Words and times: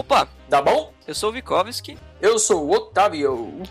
Opa! 0.00 0.26
Tá 0.48 0.62
bom? 0.62 0.94
Eu 1.06 1.14
sou 1.14 1.28
o 1.28 1.32
Vikovski. 1.34 1.98
Eu 2.22 2.38
sou 2.38 2.66
o 2.66 2.70
Otávio. 2.72 3.62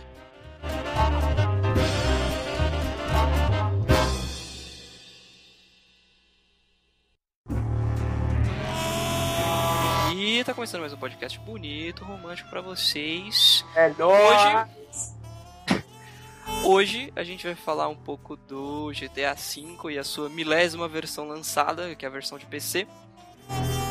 E 10.15 10.43
tá 10.43 10.53
começando 10.53 10.81
mais 10.81 10.93
um 10.93 10.97
podcast 10.97 11.39
bonito, 11.39 12.03
romântico 12.03 12.47
pra 12.51 12.61
vocês. 12.61 13.65
É 13.75 13.89
nóis! 13.97 15.15
Hoje 16.63 17.11
a 17.15 17.23
gente 17.23 17.47
vai 17.47 17.55
falar 17.55 17.87
um 17.87 17.95
pouco 17.95 18.35
do 18.35 18.91
GTA 18.91 19.33
V 19.33 19.91
e 19.91 19.97
a 19.97 20.03
sua 20.03 20.29
milésima 20.29 20.87
versão 20.87 21.27
lançada, 21.27 21.95
que 21.95 22.05
é 22.05 22.07
a 22.07 22.11
versão 22.11 22.37
de 22.37 22.45
PC. 22.45 22.85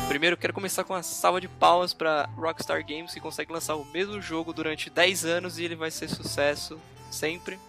Primeiro, 0.09 0.35
quero 0.35 0.53
começar 0.53 0.83
com 0.83 0.93
uma 0.93 1.03
salva 1.03 1.39
de 1.39 1.47
palmas 1.47 1.93
para 1.93 2.27
Rockstar 2.35 2.83
Games, 2.83 3.13
que 3.13 3.19
consegue 3.19 3.53
lançar 3.53 3.75
o 3.75 3.85
mesmo 3.85 4.19
jogo 4.19 4.51
durante 4.51 4.89
10 4.89 5.23
anos 5.23 5.59
e 5.59 5.63
ele 5.63 5.75
vai 5.75 5.91
ser 5.91 6.09
sucesso 6.09 6.79
sempre. 7.11 7.59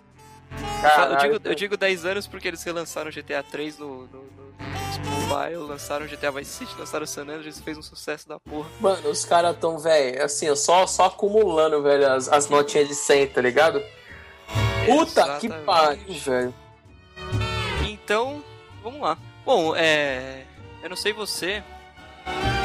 Caralho, 0.81 1.13
eu, 1.13 1.19
digo, 1.19 1.49
eu 1.51 1.55
digo 1.55 1.77
10 1.77 2.07
anos 2.07 2.27
porque 2.27 2.49
eles 2.49 2.63
relançaram 2.63 3.11
GTA 3.11 3.43
3 3.43 3.79
no, 3.79 4.07
no, 4.07 4.23
no 4.23 4.51
Mobile, 5.29 5.69
lançaram 5.69 6.07
GTA 6.07 6.33
Vice 6.33 6.51
City, 6.51 6.75
lançaram 6.79 7.07
San 7.07 7.25
Andreas, 7.25 7.61
fez 7.61 7.77
um 7.77 7.83
sucesso 7.83 8.27
da 8.27 8.41
porra. 8.41 8.71
Mano, 8.81 9.11
os 9.11 9.23
caras 9.23 9.55
tão, 9.59 9.79
velho, 9.79 10.25
assim, 10.25 10.53
só, 10.57 10.87
só 10.87 11.05
acumulando, 11.05 11.83
velho, 11.83 12.11
as, 12.11 12.27
as 12.27 12.49
notinhas 12.49 12.89
de 12.89 12.95
100, 12.95 13.27
tá 13.29 13.43
ligado? 13.43 13.83
Puta 14.87 15.39
que 15.39 15.47
Exatamente. 15.47 15.65
pariu, 15.67 16.15
velho. 16.15 16.55
Então, 17.87 18.43
vamos 18.83 19.03
lá. 19.03 19.19
Bom, 19.45 19.77
é. 19.77 20.47
Eu 20.83 20.89
não 20.89 20.97
sei 20.97 21.13
você, 21.13 21.63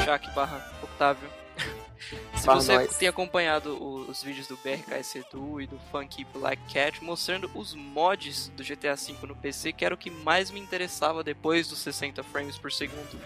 Shaq 0.06 0.30
barra 0.36 0.64
Octávio. 0.84 1.28
Se 2.38 2.46
Barra 2.46 2.62
você 2.62 2.76
nós. 2.76 2.98
tem 2.98 3.08
acompanhado 3.08 4.06
os 4.08 4.22
vídeos 4.22 4.46
do 4.46 4.56
BRKS 4.58 5.16
Edu 5.16 5.60
e 5.60 5.66
do 5.66 5.80
Funky 5.92 6.24
Black 6.26 6.62
Cat 6.72 7.04
mostrando 7.04 7.50
os 7.56 7.74
mods 7.74 8.50
do 8.50 8.64
GTA 8.64 8.96
V 8.96 9.26
no 9.26 9.36
PC, 9.36 9.74
que 9.74 9.84
era 9.84 9.96
o 9.96 9.98
que 9.98 10.12
mais 10.12 10.52
me 10.52 10.60
interessava 10.60 11.24
depois 11.24 11.68
dos 11.68 11.80
60 11.80 12.22
frames 12.22 12.56
por 12.56 12.72
segundo. 12.72 13.20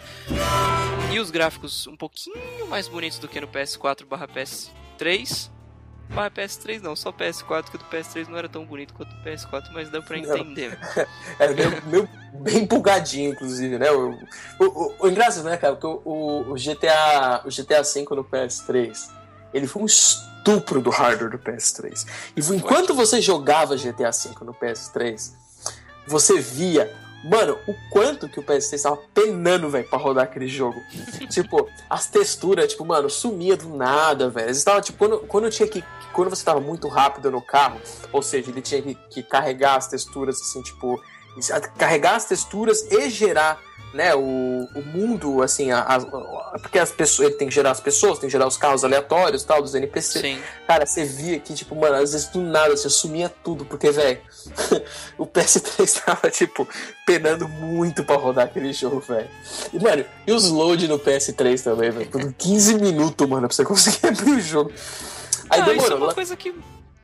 E 1.12 1.20
os 1.20 1.30
gráficos 1.30 1.86
um 1.88 1.98
pouquinho 1.98 2.68
mais 2.70 2.88
bonitos 2.88 3.20
do 3.20 3.28
que 3.28 3.42
no 3.42 3.48
PS4 3.50 4.06
barra 4.06 4.28
PS3. 4.30 5.52
Barra 6.10 6.32
PS3 6.32 6.82
não, 6.82 6.96
só 6.96 7.12
PS4, 7.12 7.70
que 7.70 7.76
o 7.76 7.80
do 7.80 7.86
PS3 7.86 8.28
não 8.28 8.38
era 8.38 8.50
tão 8.50 8.66
bonito 8.66 8.94
quanto 8.96 9.12
o 9.12 9.24
PS4, 9.24 9.70
mas 9.72 9.90
deu 9.90 10.02
pra 10.02 10.18
entender. 10.18 10.78
É 11.40 11.48
meio, 11.54 11.84
meio 11.86 12.10
bem 12.34 12.66
bugadinho, 12.66 13.32
inclusive, 13.32 13.78
né? 13.78 13.92
O, 13.92 14.18
o, 14.60 14.66
o, 14.66 14.96
o 15.00 15.08
engraçado, 15.08 15.46
né, 15.46 15.56
cara? 15.58 15.76
Porque 15.76 15.88
o, 15.88 16.52
o 16.52 16.56
GTA, 16.56 17.44
o 17.46 17.50
GTA 17.50 17.84
V 17.84 18.16
no 18.16 18.24
PS3, 18.24 19.10
ele 19.54 19.68
foi 19.68 19.84
um 19.84 19.86
estupro 19.86 20.82
do 20.82 20.90
hardware 20.90 21.32
do 21.32 21.40
PS3. 21.40 22.08
E 22.36 22.56
enquanto 22.56 22.94
você 22.94 23.22
jogava 23.22 23.78
GTA 23.78 24.12
V 24.12 24.44
no 24.44 24.54
PS3, 24.54 25.32
você 26.08 26.40
via, 26.40 26.92
mano, 27.24 27.58
o 27.68 27.74
quanto 27.90 28.30
que 28.30 28.40
o 28.40 28.44
PS3 28.44 28.82
tava 28.82 28.98
penando, 29.14 29.70
velho, 29.70 29.88
pra 29.90 29.98
rodar 29.98 30.24
aquele 30.26 30.48
jogo. 30.48 30.80
tipo, 31.30 31.70
as 31.90 32.08
texturas, 32.08 32.72
tipo, 32.72 32.86
mano, 32.86 33.10
sumia 33.10 33.58
do 33.58 33.70
nada, 33.70 34.30
velho. 34.30 34.50
Estava 34.50 34.82
tipo, 34.82 34.98
quando, 34.98 35.20
quando 35.28 35.50
tinha 35.50 35.68
que 35.68 35.84
quando 36.14 36.30
você 36.30 36.44
tava 36.44 36.60
muito 36.60 36.88
rápido 36.88 37.32
no 37.32 37.42
carro, 37.42 37.80
ou 38.12 38.22
seja, 38.22 38.50
ele 38.50 38.62
tinha 38.62 38.82
que, 38.82 38.96
que 39.10 39.24
carregar 39.24 39.76
as 39.76 39.88
texturas, 39.88 40.42
assim, 40.42 40.62
tipo, 40.64 41.02
carregar 41.78 42.16
as 42.16 42.26
texturas 42.26 42.84
e 42.92 43.10
gerar, 43.10 43.60
né, 43.94 44.14
o, 44.14 44.20
o 44.76 44.82
mundo, 44.86 45.42
assim, 45.42 45.72
a, 45.72 45.80
a- 45.80 46.60
porque 46.62 46.78
as 46.78 46.92
pessoas, 46.92 47.30
ele 47.30 47.38
tem 47.38 47.48
que 47.48 47.54
gerar 47.56 47.72
as 47.72 47.80
pessoas, 47.80 48.20
tem 48.20 48.28
que 48.28 48.32
gerar 48.32 48.48
os 48.48 48.56
carros 48.58 48.84
aleatórios, 48.84 49.44
tal, 49.44 49.62
dos 49.62 49.74
NPC. 49.74 50.20
Sim. 50.20 50.40
Cara, 50.68 50.86
você 50.86 51.04
via 51.06 51.40
que, 51.40 51.54
tipo, 51.54 51.76
mano, 51.76 51.96
às 51.96 52.12
vezes 52.12 52.28
do 52.28 52.40
nada 52.42 52.76
você 52.76 52.90
sumia 52.90 53.30
tudo, 53.44 53.66
porque, 53.66 53.90
velho, 53.92 54.20
o 55.18 55.26
PS3 55.26 56.04
tava, 56.04 56.30
tipo, 56.30 56.68
penando 57.06 57.48
muito 57.48 58.04
pra 58.04 58.16
rodar 58.16 58.46
aquele 58.46 58.74
jogo, 58.74 59.00
velho. 59.00 59.30
E, 59.74 59.80
mano, 59.80 60.06
e 60.28 60.32
os 60.32 60.50
load 60.50 60.88
no 60.88 61.00
PS3 61.00 61.64
também, 61.64 61.90
velho? 61.92 62.08
Por 62.10 62.32
15 62.34 62.76
minutos, 62.76 63.28
mano, 63.28 63.48
pra 63.48 63.56
você 63.56 63.64
conseguir 63.66 64.08
abrir 64.08 64.32
o 64.32 64.42
jogo. 64.42 64.72
Aí 65.50 65.62
ah, 65.62 65.64
isso 65.64 65.70
é 65.72 65.74
demorou. 65.74 65.98
uma 65.98 66.08
lá- 66.08 66.14
coisa 66.14 66.36
que, 66.36 66.54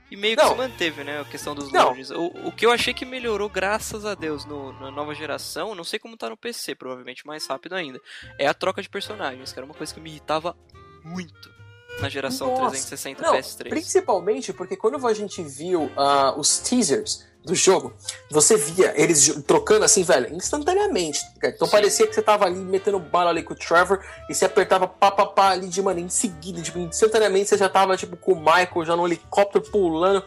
que 0.09 0.15
meio 0.15 0.35
que 0.37 0.43
Não. 0.43 0.51
se 0.51 0.55
manteve, 0.57 1.03
né? 1.03 1.19
A 1.21 1.25
questão 1.25 1.55
dos 1.55 1.71
loads. 1.71 2.11
O, 2.11 2.25
o 2.47 2.51
que 2.51 2.65
eu 2.65 2.71
achei 2.71 2.93
que 2.93 3.05
melhorou, 3.05 3.49
graças 3.49 4.05
a 4.05 4.13
Deus, 4.15 4.45
no- 4.45 4.71
na 4.79 4.91
nova 4.91 5.13
geração, 5.15 5.73
não 5.75 5.83
sei 5.83 5.97
como 5.99 6.15
tá 6.17 6.29
no 6.29 6.37
PC, 6.37 6.75
provavelmente 6.75 7.25
mais 7.25 7.45
rápido 7.47 7.73
ainda, 7.75 7.99
é 8.37 8.47
a 8.47 8.53
troca 8.53 8.81
de 8.81 8.89
personagens, 8.89 9.51
que 9.51 9.59
era 9.59 9.65
uma 9.65 9.73
coisa 9.75 9.93
que 9.93 9.99
me 9.99 10.09
irritava 10.11 10.55
muito 11.03 11.53
na 11.99 12.09
geração 12.09 12.47
Nossa. 12.49 12.71
360 12.71 13.21
Não, 13.23 13.33
PS3. 13.33 13.69
principalmente 13.69 14.51
porque 14.53 14.75
quando 14.75 15.05
a 15.07 15.13
gente 15.13 15.41
viu 15.41 15.89
ah, 15.95 16.33
os 16.37 16.59
teasers 16.59 17.25
do 17.45 17.53
jogo, 17.55 17.93
você 18.29 18.57
via 18.57 18.93
eles 18.99 19.41
trocando 19.45 19.85
assim, 19.85 20.03
velho, 20.03 20.33
instantaneamente. 20.35 21.19
cara. 21.39 21.53
Então 21.53 21.67
Sim. 21.67 21.71
parecia 21.71 22.07
que 22.07 22.13
você 22.15 22.21
tava 22.21 22.45
ali 22.45 22.55
metendo 22.57 22.99
bala 22.99 23.29
ali 23.29 23.43
com 23.43 23.53
o 23.53 23.57
Trevor 23.57 23.99
e 24.29 24.33
você 24.33 24.45
apertava 24.45 24.87
pá, 24.87 25.11
pá, 25.11 25.25
pá 25.25 25.49
ali 25.51 25.67
de 25.67 25.81
mano, 25.81 25.99
em 25.99 26.09
seguida, 26.09 26.61
tipo, 26.61 26.79
instantaneamente 26.79 27.49
você 27.49 27.57
já 27.57 27.69
tava 27.69 27.95
tipo 27.95 28.17
com 28.17 28.33
o 28.33 28.39
Michael 28.39 28.85
já 28.85 28.95
no 28.95 29.05
helicóptero 29.05 29.63
pulando. 29.71 30.23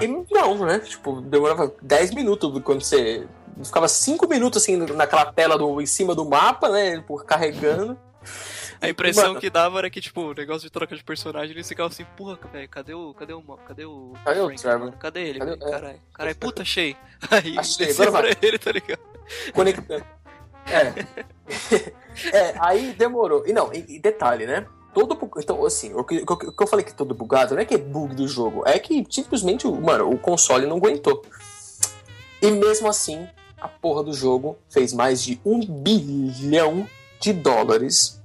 E 0.00 0.06
não, 0.32 0.64
né? 0.66 0.78
Tipo, 0.80 1.20
demorava 1.20 1.72
10 1.82 2.14
minutos 2.14 2.60
quando 2.62 2.82
você. 2.82 3.26
Ficava 3.62 3.88
5 3.88 4.26
minutos 4.28 4.62
assim 4.62 4.76
naquela 4.76 5.32
tela 5.32 5.58
do, 5.58 5.80
em 5.80 5.86
cima 5.86 6.14
do 6.14 6.24
mapa, 6.24 6.68
né? 6.70 7.02
por- 7.06 7.24
Carregando. 7.24 7.98
A 8.80 8.88
impressão 8.88 9.28
Mano. 9.28 9.40
que 9.40 9.50
dava 9.50 9.78
era 9.78 9.90
que, 9.90 10.00
tipo, 10.00 10.22
o 10.22 10.34
negócio 10.34 10.62
de 10.62 10.70
troca 10.70 10.96
de 10.96 11.04
personagem, 11.04 11.50
eles 11.50 11.68
ficavam 11.68 11.88
assim, 11.90 12.04
porra, 12.16 12.38
velho, 12.52 12.68
cadê 12.68 12.94
o. 12.94 13.12
Cadê 13.14 13.32
o. 13.34 13.42
Cadê 13.42 13.84
o. 13.84 14.14
Cadê 14.24 14.40
o 14.40 14.54
Trevor? 14.56 14.78
mano? 14.80 14.92
Cadê 14.98 15.20
ele, 15.28 15.38
Cadê- 15.38 15.50
velho? 15.56 15.64
é. 15.66 15.70
Caralho. 15.70 16.00
Caralho, 16.14 16.36
puta, 16.36 16.62
achei. 16.62 16.96
Aí 17.30 17.58
Achei, 17.58 17.90
agora 17.92 18.34
pra 18.34 18.36
ele, 18.48 18.58
tá 18.58 18.72
ligado? 18.72 19.00
conectando. 19.54 20.04
É. 20.66 21.06
é, 22.36 22.54
aí 22.60 22.92
demorou. 22.92 23.46
E 23.46 23.52
não, 23.52 23.72
e, 23.72 23.96
e 23.96 23.98
detalhe, 23.98 24.46
né? 24.46 24.66
Todo 24.94 25.16
Então, 25.38 25.64
assim, 25.64 25.94
o 25.94 26.02
que, 26.02 26.18
o 26.18 26.36
que- 26.36 26.46
o 26.46 26.52
que 26.52 26.62
eu 26.62 26.66
falei 26.66 26.84
que 26.84 26.94
todo 26.94 27.14
bugado 27.14 27.54
não 27.54 27.62
é 27.62 27.64
que 27.64 27.74
é 27.74 27.78
bug 27.78 28.14
do 28.14 28.26
jogo, 28.26 28.62
é 28.66 28.78
que 28.78 29.06
simplesmente, 29.10 29.66
mano, 29.68 30.10
o 30.10 30.18
console 30.18 30.66
não 30.66 30.76
aguentou. 30.78 31.22
E 32.42 32.50
mesmo 32.50 32.88
assim, 32.88 33.28
a 33.60 33.68
porra 33.68 34.02
do 34.02 34.12
jogo 34.12 34.58
fez 34.68 34.92
mais 34.92 35.22
de 35.22 35.40
um 35.44 35.60
bilhão 35.64 36.88
de 37.20 37.32
dólares 37.32 38.19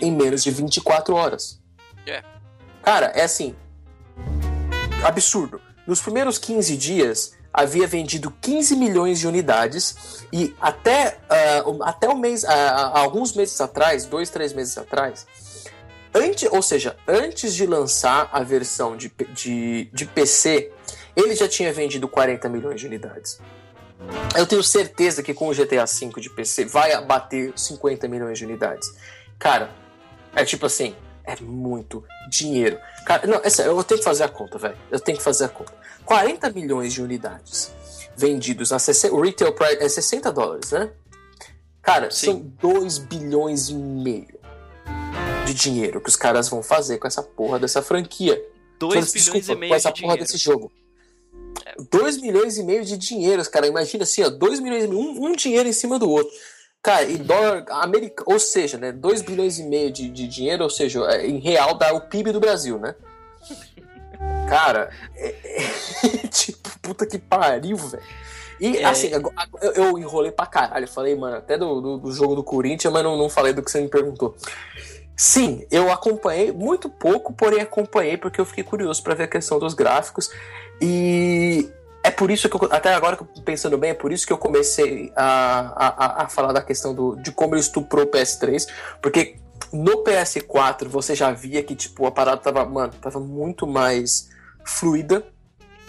em 0.00 0.12
menos 0.12 0.42
de 0.42 0.50
24 0.50 1.14
horas. 1.14 1.60
É. 2.06 2.22
Cara, 2.82 3.06
é 3.14 3.22
assim. 3.24 3.54
Absurdo. 5.04 5.60
Nos 5.86 6.00
primeiros 6.02 6.38
15 6.38 6.76
dias, 6.76 7.32
havia 7.52 7.86
vendido 7.86 8.30
15 8.40 8.76
milhões 8.76 9.18
de 9.18 9.26
unidades 9.26 10.24
e 10.32 10.54
até, 10.60 11.18
o- 11.64 11.82
até 11.82 12.08
o 12.08 12.16
mês, 12.16 12.44
ah, 12.44 12.98
alguns 12.98 13.32
meses 13.34 13.60
atrás, 13.60 14.04
dois, 14.04 14.28
três 14.30 14.52
meses 14.52 14.76
atrás, 14.76 15.26
antes, 16.14 16.48
ou 16.50 16.60
seja, 16.62 16.96
antes 17.06 17.54
de 17.54 17.66
lançar 17.66 18.28
a 18.32 18.42
versão 18.42 18.96
de, 18.96 19.10
de, 19.34 19.88
de 19.92 20.04
PC, 20.06 20.70
ele 21.16 21.34
já 21.34 21.48
tinha 21.48 21.72
vendido 21.72 22.06
40 22.08 22.48
milhões 22.48 22.80
de 22.80 22.86
unidades. 22.86 23.40
Eu 24.36 24.46
tenho 24.46 24.62
certeza 24.62 25.22
que 25.22 25.34
com 25.34 25.48
o 25.48 25.54
GTA 25.54 25.84
V 25.84 26.20
de 26.20 26.30
PC 26.30 26.64
vai 26.66 27.00
bater 27.04 27.52
50 27.56 28.06
milhões 28.06 28.38
de 28.38 28.44
unidades. 28.44 28.88
Cara, 29.38 29.70
é 30.34 30.44
tipo 30.44 30.66
assim, 30.66 30.94
é 31.24 31.36
muito 31.40 32.04
dinheiro. 32.28 32.78
Cara, 33.04 33.26
não, 33.26 33.40
é 33.42 33.50
sério, 33.50 33.72
eu 33.72 33.84
tenho 33.84 33.98
que 33.98 34.04
fazer 34.04 34.24
a 34.24 34.28
conta, 34.28 34.58
velho. 34.58 34.76
Eu 34.90 35.00
tenho 35.00 35.18
que 35.18 35.24
fazer 35.24 35.44
a 35.44 35.48
conta. 35.48 35.72
40 36.04 36.50
milhões 36.50 36.92
de 36.92 37.02
unidades 37.02 37.70
vendidos 38.16 38.72
a 38.72 38.78
60, 38.78 39.14
o 39.14 39.20
retail 39.20 39.52
price 39.52 39.76
é 39.78 39.88
60 39.88 40.32
dólares, 40.32 40.72
né? 40.72 40.90
Cara, 41.80 42.10
Sim. 42.10 42.52
são 42.60 42.72
2 42.72 42.98
bilhões 42.98 43.68
e 43.68 43.74
meio 43.74 44.38
de 45.46 45.54
dinheiro 45.54 46.00
que 46.00 46.08
os 46.08 46.16
caras 46.16 46.48
vão 46.48 46.62
fazer 46.62 46.98
com 46.98 47.06
essa 47.06 47.22
porra 47.22 47.58
dessa 47.58 47.80
franquia. 47.80 48.42
2 48.78 49.12
bilhões 49.12 49.12
Desculpa, 49.12 49.52
e 49.52 49.56
meio 49.56 49.70
com 49.70 49.76
essa 49.76 49.92
de 49.92 50.02
porra 50.02 50.14
dinheiro. 50.14 50.32
desse 50.32 50.36
jogo. 50.36 50.72
2 51.90 52.20
milhões 52.20 52.58
e 52.58 52.64
meio 52.64 52.84
de 52.84 52.96
dinheiro, 52.96 53.48
cara. 53.50 53.66
Imagina 53.66 54.02
assim, 54.02 54.22
ó, 54.22 54.28
2 54.28 54.60
milhões 54.60 54.84
e 54.84 54.88
meio, 54.88 55.00
um, 55.00 55.26
um 55.26 55.32
dinheiro 55.32 55.68
em 55.68 55.72
cima 55.72 55.98
do 55.98 56.10
outro. 56.10 56.32
Cara, 56.82 57.02
e 57.04 57.18
dólar 57.18 57.64
americano, 57.70 58.30
ou 58.30 58.38
seja, 58.38 58.78
né, 58.78 58.92
2 58.92 59.20
bilhões 59.22 59.58
e 59.58 59.64
meio 59.64 59.90
de, 59.90 60.08
de 60.08 60.26
dinheiro, 60.28 60.62
ou 60.64 60.70
seja, 60.70 61.00
é, 61.10 61.26
em 61.26 61.38
real 61.38 61.74
dá 61.74 61.92
o 61.92 62.00
PIB 62.02 62.32
do 62.32 62.40
Brasil, 62.40 62.78
né? 62.78 62.94
Cara, 64.48 64.90
é, 65.14 65.34
é- 65.44 66.26
tipo, 66.28 66.70
puta 66.80 67.06
que 67.06 67.18
pariu, 67.18 67.76
velho. 67.76 68.02
E 68.60 68.78
É. 68.78 68.84
assim, 68.86 69.08
eu, 69.08 69.22
eu 69.74 69.98
enrolei 69.98 70.32
pra 70.32 70.46
caralho. 70.46 70.88
Falei, 70.88 71.14
mano, 71.14 71.36
até 71.36 71.56
do, 71.56 71.80
do, 71.80 71.98
do 71.98 72.12
jogo 72.12 72.34
do 72.34 72.42
Corinthians, 72.42 72.92
mas 72.92 73.04
não, 73.04 73.16
não 73.16 73.28
falei 73.28 73.52
do 73.52 73.62
que 73.62 73.70
você 73.70 73.80
me 73.80 73.88
perguntou. 73.88 74.34
Sim, 75.16 75.64
eu 75.70 75.92
acompanhei 75.92 76.50
muito 76.52 76.88
pouco, 76.88 77.32
porém 77.32 77.60
acompanhei 77.60 78.16
porque 78.16 78.40
eu 78.40 78.44
fiquei 78.44 78.64
curioso 78.64 79.02
pra 79.02 79.14
ver 79.14 79.24
a 79.24 79.28
questão 79.28 79.58
dos 79.58 79.74
gráficos. 79.74 80.30
E 80.80 81.68
é 82.02 82.10
por 82.10 82.30
isso 82.30 82.48
que 82.48 82.56
eu, 82.56 82.68
até 82.72 82.94
agora 82.94 83.16
que 83.16 83.22
eu 83.22 83.26
tô 83.26 83.42
pensando 83.42 83.76
bem, 83.76 83.90
é 83.90 83.94
por 83.94 84.12
isso 84.12 84.26
que 84.26 84.32
eu 84.32 84.38
comecei 84.38 85.12
a, 85.16 85.72
a, 85.86 86.22
a- 86.24 86.28
falar 86.28 86.52
da 86.52 86.62
questão 86.62 86.94
do, 86.94 87.16
de 87.16 87.32
como 87.32 87.54
ele 87.54 87.60
estuprou 87.60 88.04
o 88.04 88.08
PS3, 88.10 88.68
porque 89.02 89.36
no 89.72 90.02
PS4 90.04 90.86
você 90.88 91.14
já 91.14 91.30
via 91.32 91.62
que, 91.62 91.74
tipo, 91.76 92.06
a 92.06 92.10
parada 92.10 92.40
tava, 92.40 92.64
mano, 92.64 92.92
tava 93.00 93.20
muito 93.20 93.66
mais 93.66 94.30
fluida. 94.64 95.26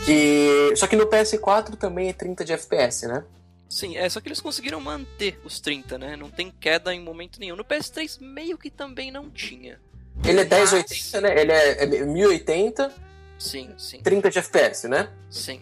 E... 0.07 0.73
Só 0.75 0.87
que 0.87 0.95
no 0.95 1.05
PS4 1.07 1.75
também 1.75 2.09
é 2.09 2.13
30 2.13 2.43
de 2.45 2.53
FPS, 2.53 3.07
né? 3.07 3.23
Sim, 3.69 3.95
é 3.97 4.09
só 4.09 4.19
que 4.19 4.27
eles 4.27 4.41
conseguiram 4.41 4.79
manter 4.81 5.39
os 5.45 5.59
30, 5.59 5.97
né? 5.97 6.15
Não 6.15 6.29
tem 6.29 6.51
queda 6.51 6.93
em 6.93 6.99
momento 6.99 7.39
nenhum. 7.39 7.55
No 7.55 7.63
PS3 7.63 8.17
meio 8.19 8.57
que 8.57 8.69
também 8.71 9.11
não 9.11 9.29
tinha. 9.29 9.79
Ele 10.25 10.41
é 10.41 10.45
1080, 10.45 11.21
né? 11.21 11.39
Ele 11.39 11.51
é, 11.51 11.83
é 11.83 12.05
1080. 12.05 12.91
Sim, 13.37 13.69
sim. 13.77 14.01
30 14.01 14.29
de 14.31 14.39
FPS, 14.39 14.87
né? 14.87 15.09
Sim. 15.29 15.61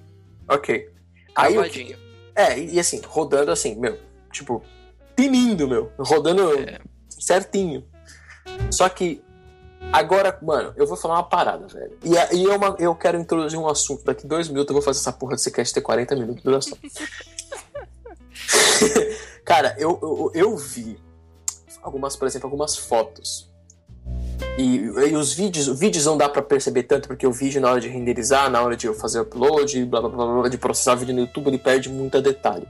Ok. 0.49 0.89
Aí, 1.35 1.53
o 1.53 1.61
Cavadinho. 1.61 1.87
que- 1.87 1.97
é, 2.35 2.57
e, 2.59 2.79
assim, 2.79 3.01
rodando 3.05 3.51
assim, 3.51 3.75
meu, 3.75 3.97
tipo, 4.31 4.63
tinindo, 5.15 5.67
meu. 5.67 5.91
Rodando 5.99 6.57
É. 6.59 6.79
certinho. 7.09 7.85
Só 8.71 8.87
que 8.89 9.21
agora, 9.91 10.37
mano, 10.41 10.73
eu 10.77 10.87
vou 10.87 10.95
falar 10.97 11.15
uma 11.15 11.23
parada, 11.23 11.67
velho. 11.67 11.97
E, 12.03 12.17
a- 12.17 12.33
e 12.33 12.45
é 12.45 12.55
uma- 12.55 12.75
eu 12.79 12.95
quero 12.95 13.19
introduzir 13.19 13.59
um 13.59 13.67
assunto. 13.67 14.03
Daqui 14.03 14.25
dois 14.27 14.47
minutos 14.47 14.69
eu 14.69 14.75
vou 14.75 14.81
fazer 14.83 14.99
essa 14.99 15.11
porra 15.13 15.33
desse 15.35 15.51
cast 15.51 15.73
ter 15.73 15.81
40 15.81 16.15
minutos 16.15 16.37
de 16.37 16.43
duração. 16.43 16.77
Cara, 19.43 19.75
eu, 19.79 19.99
eu, 20.01 20.31
eu 20.33 20.57
vi 20.57 20.99
algumas, 21.81 22.15
por 22.15 22.27
exemplo, 22.27 22.47
algumas 22.47 22.77
fotos. 22.77 23.49
E, 24.57 24.77
e 24.77 25.15
os 25.15 25.33
vídeos, 25.33 25.67
os 25.67 25.79
vídeos 25.79 26.05
não 26.05 26.17
dá 26.17 26.27
pra 26.27 26.41
perceber 26.41 26.83
tanto, 26.83 27.07
porque 27.07 27.27
o 27.27 27.31
vídeo 27.31 27.61
na 27.61 27.69
hora 27.69 27.79
de 27.79 27.87
renderizar, 27.87 28.49
na 28.49 28.61
hora 28.61 28.75
de 28.75 28.87
eu 28.87 28.93
fazer 28.93 29.19
upload, 29.19 29.85
blá 29.85 30.01
blá 30.01 30.09
blá, 30.09 30.41
blá 30.41 30.49
de 30.49 30.57
processar 30.57 30.93
o 30.93 30.97
vídeo 30.97 31.13
no 31.13 31.21
YouTube, 31.21 31.47
ele 31.47 31.59
perde 31.59 31.89
muito 31.89 32.19
detalhe. 32.21 32.67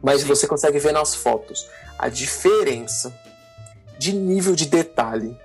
Mas 0.00 0.20
Sim. 0.20 0.28
você 0.28 0.46
consegue 0.46 0.78
ver 0.78 0.92
nas 0.92 1.14
fotos 1.14 1.68
a 1.98 2.08
diferença 2.08 3.12
de 3.98 4.12
nível 4.12 4.54
de 4.54 4.66
detalhe 4.66 5.36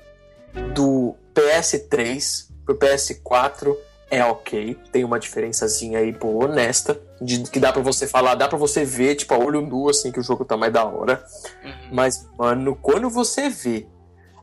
do 0.74 1.16
PS3 1.34 2.48
pro 2.66 2.76
PS4 2.76 3.76
é 4.12 4.24
ok, 4.26 4.76
tem 4.92 5.04
uma 5.04 5.20
diferençazinha 5.20 6.00
aí 6.00 6.12
boa, 6.12 6.46
honesta, 6.46 7.00
de, 7.22 7.44
que 7.44 7.60
dá 7.60 7.72
pra 7.72 7.82
você 7.82 8.08
falar, 8.08 8.34
dá 8.34 8.48
pra 8.48 8.58
você 8.58 8.84
ver, 8.84 9.16
tipo, 9.16 9.34
a 9.34 9.38
olho 9.38 9.62
nu, 9.62 9.88
assim, 9.88 10.12
que 10.12 10.20
o 10.20 10.24
jogo 10.24 10.44
tá 10.44 10.58
mais 10.58 10.74
da 10.74 10.84
hora. 10.84 11.24
Uhum. 11.64 11.90
Mas, 11.92 12.28
mano, 12.38 12.76
quando 12.76 13.08
você 13.10 13.50
vê 13.50 13.86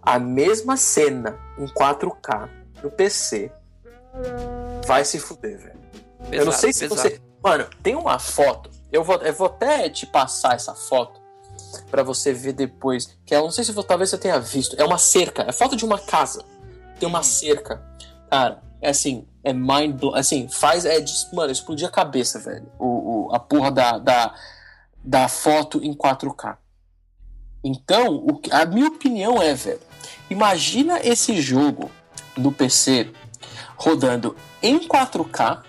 a 0.07 0.19
mesma 0.19 0.77
cena 0.77 1.37
em 1.59 1.67
4K 1.67 2.49
no 2.83 2.91
PC, 2.91 3.51
vai 4.87 5.05
se 5.05 5.19
fuder, 5.19 5.59
velho. 5.59 5.81
eu 6.33 6.45
não 6.45 6.53
sei 6.53 6.73
se 6.73 6.89
pesado. 6.89 7.01
você. 7.01 7.21
Mano, 7.43 7.67
tem 7.83 7.95
uma 7.95 8.19
foto. 8.19 8.71
Eu 8.91 9.03
vou, 9.05 9.17
eu 9.17 9.33
vou 9.35 9.49
até 9.49 9.91
te 9.91 10.07
passar 10.07 10.55
essa 10.55 10.75
foto 10.75 11.21
pra 11.91 12.03
você 12.03 12.33
ver 12.33 12.53
depois. 12.53 13.19
Que 13.27 13.35
eu 13.35 13.43
não 13.43 13.51
sei 13.51 13.65
se 13.65 13.73
você, 13.73 13.87
talvez 13.87 14.11
você 14.11 14.19
tenha 14.19 14.39
visto. 14.41 14.75
É 14.81 14.85
uma 14.85 14.99
cerca. 14.99 15.43
É 15.43 15.53
foto 15.53 15.77
de 15.77 15.85
uma 15.85 15.99
casa. 15.99 16.45
Tem 16.99 17.09
uma 17.09 17.19
Uhum. 17.19 17.25
cerca. 17.25 17.83
Cara, 18.31 18.63
é 18.81 18.89
assim. 18.91 19.27
É 19.45 19.53
mind 19.53 19.97
blow. 19.99 20.15
Assim, 20.15 20.49
faz. 20.49 20.85
É, 20.85 21.05
mano, 21.33 21.53
explodir 21.53 21.87
a 21.87 21.91
cabeça, 21.91 22.39
velho. 22.39 22.67
O, 22.79 22.87
o- 23.29 23.35
a 23.35 23.39
porra 23.39 23.71
da, 23.71 23.99
da, 23.99 24.35
da 25.05 25.29
foto 25.29 25.83
em 25.85 25.93
4K. 25.95 26.57
Então, 27.63 28.17
o 28.17 28.41
a 28.51 28.65
minha 28.65 28.89
opinião 28.89 29.41
é, 29.43 29.55
velho. 29.55 29.81
Imagina 30.29 31.01
esse 31.03 31.41
jogo 31.41 31.91
no 32.37 32.53
PC 32.53 33.11
rodando 33.77 34.37
em 34.63 34.79
4K 34.79 35.63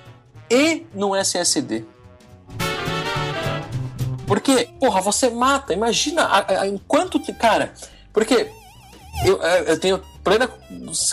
e 0.50 0.86
no 0.94 1.16
SSD. 1.16 1.86
Porque, 4.26 4.70
porra, 4.80 5.02
você 5.02 5.30
mata. 5.30 5.74
Imagina 5.74 6.30
enquanto. 6.68 7.20
Cara, 7.36 7.74
porque 8.12 8.52
eu, 9.26 9.42
é, 9.42 9.72
eu 9.72 9.80
tenho 9.80 10.02
plena 10.24 10.50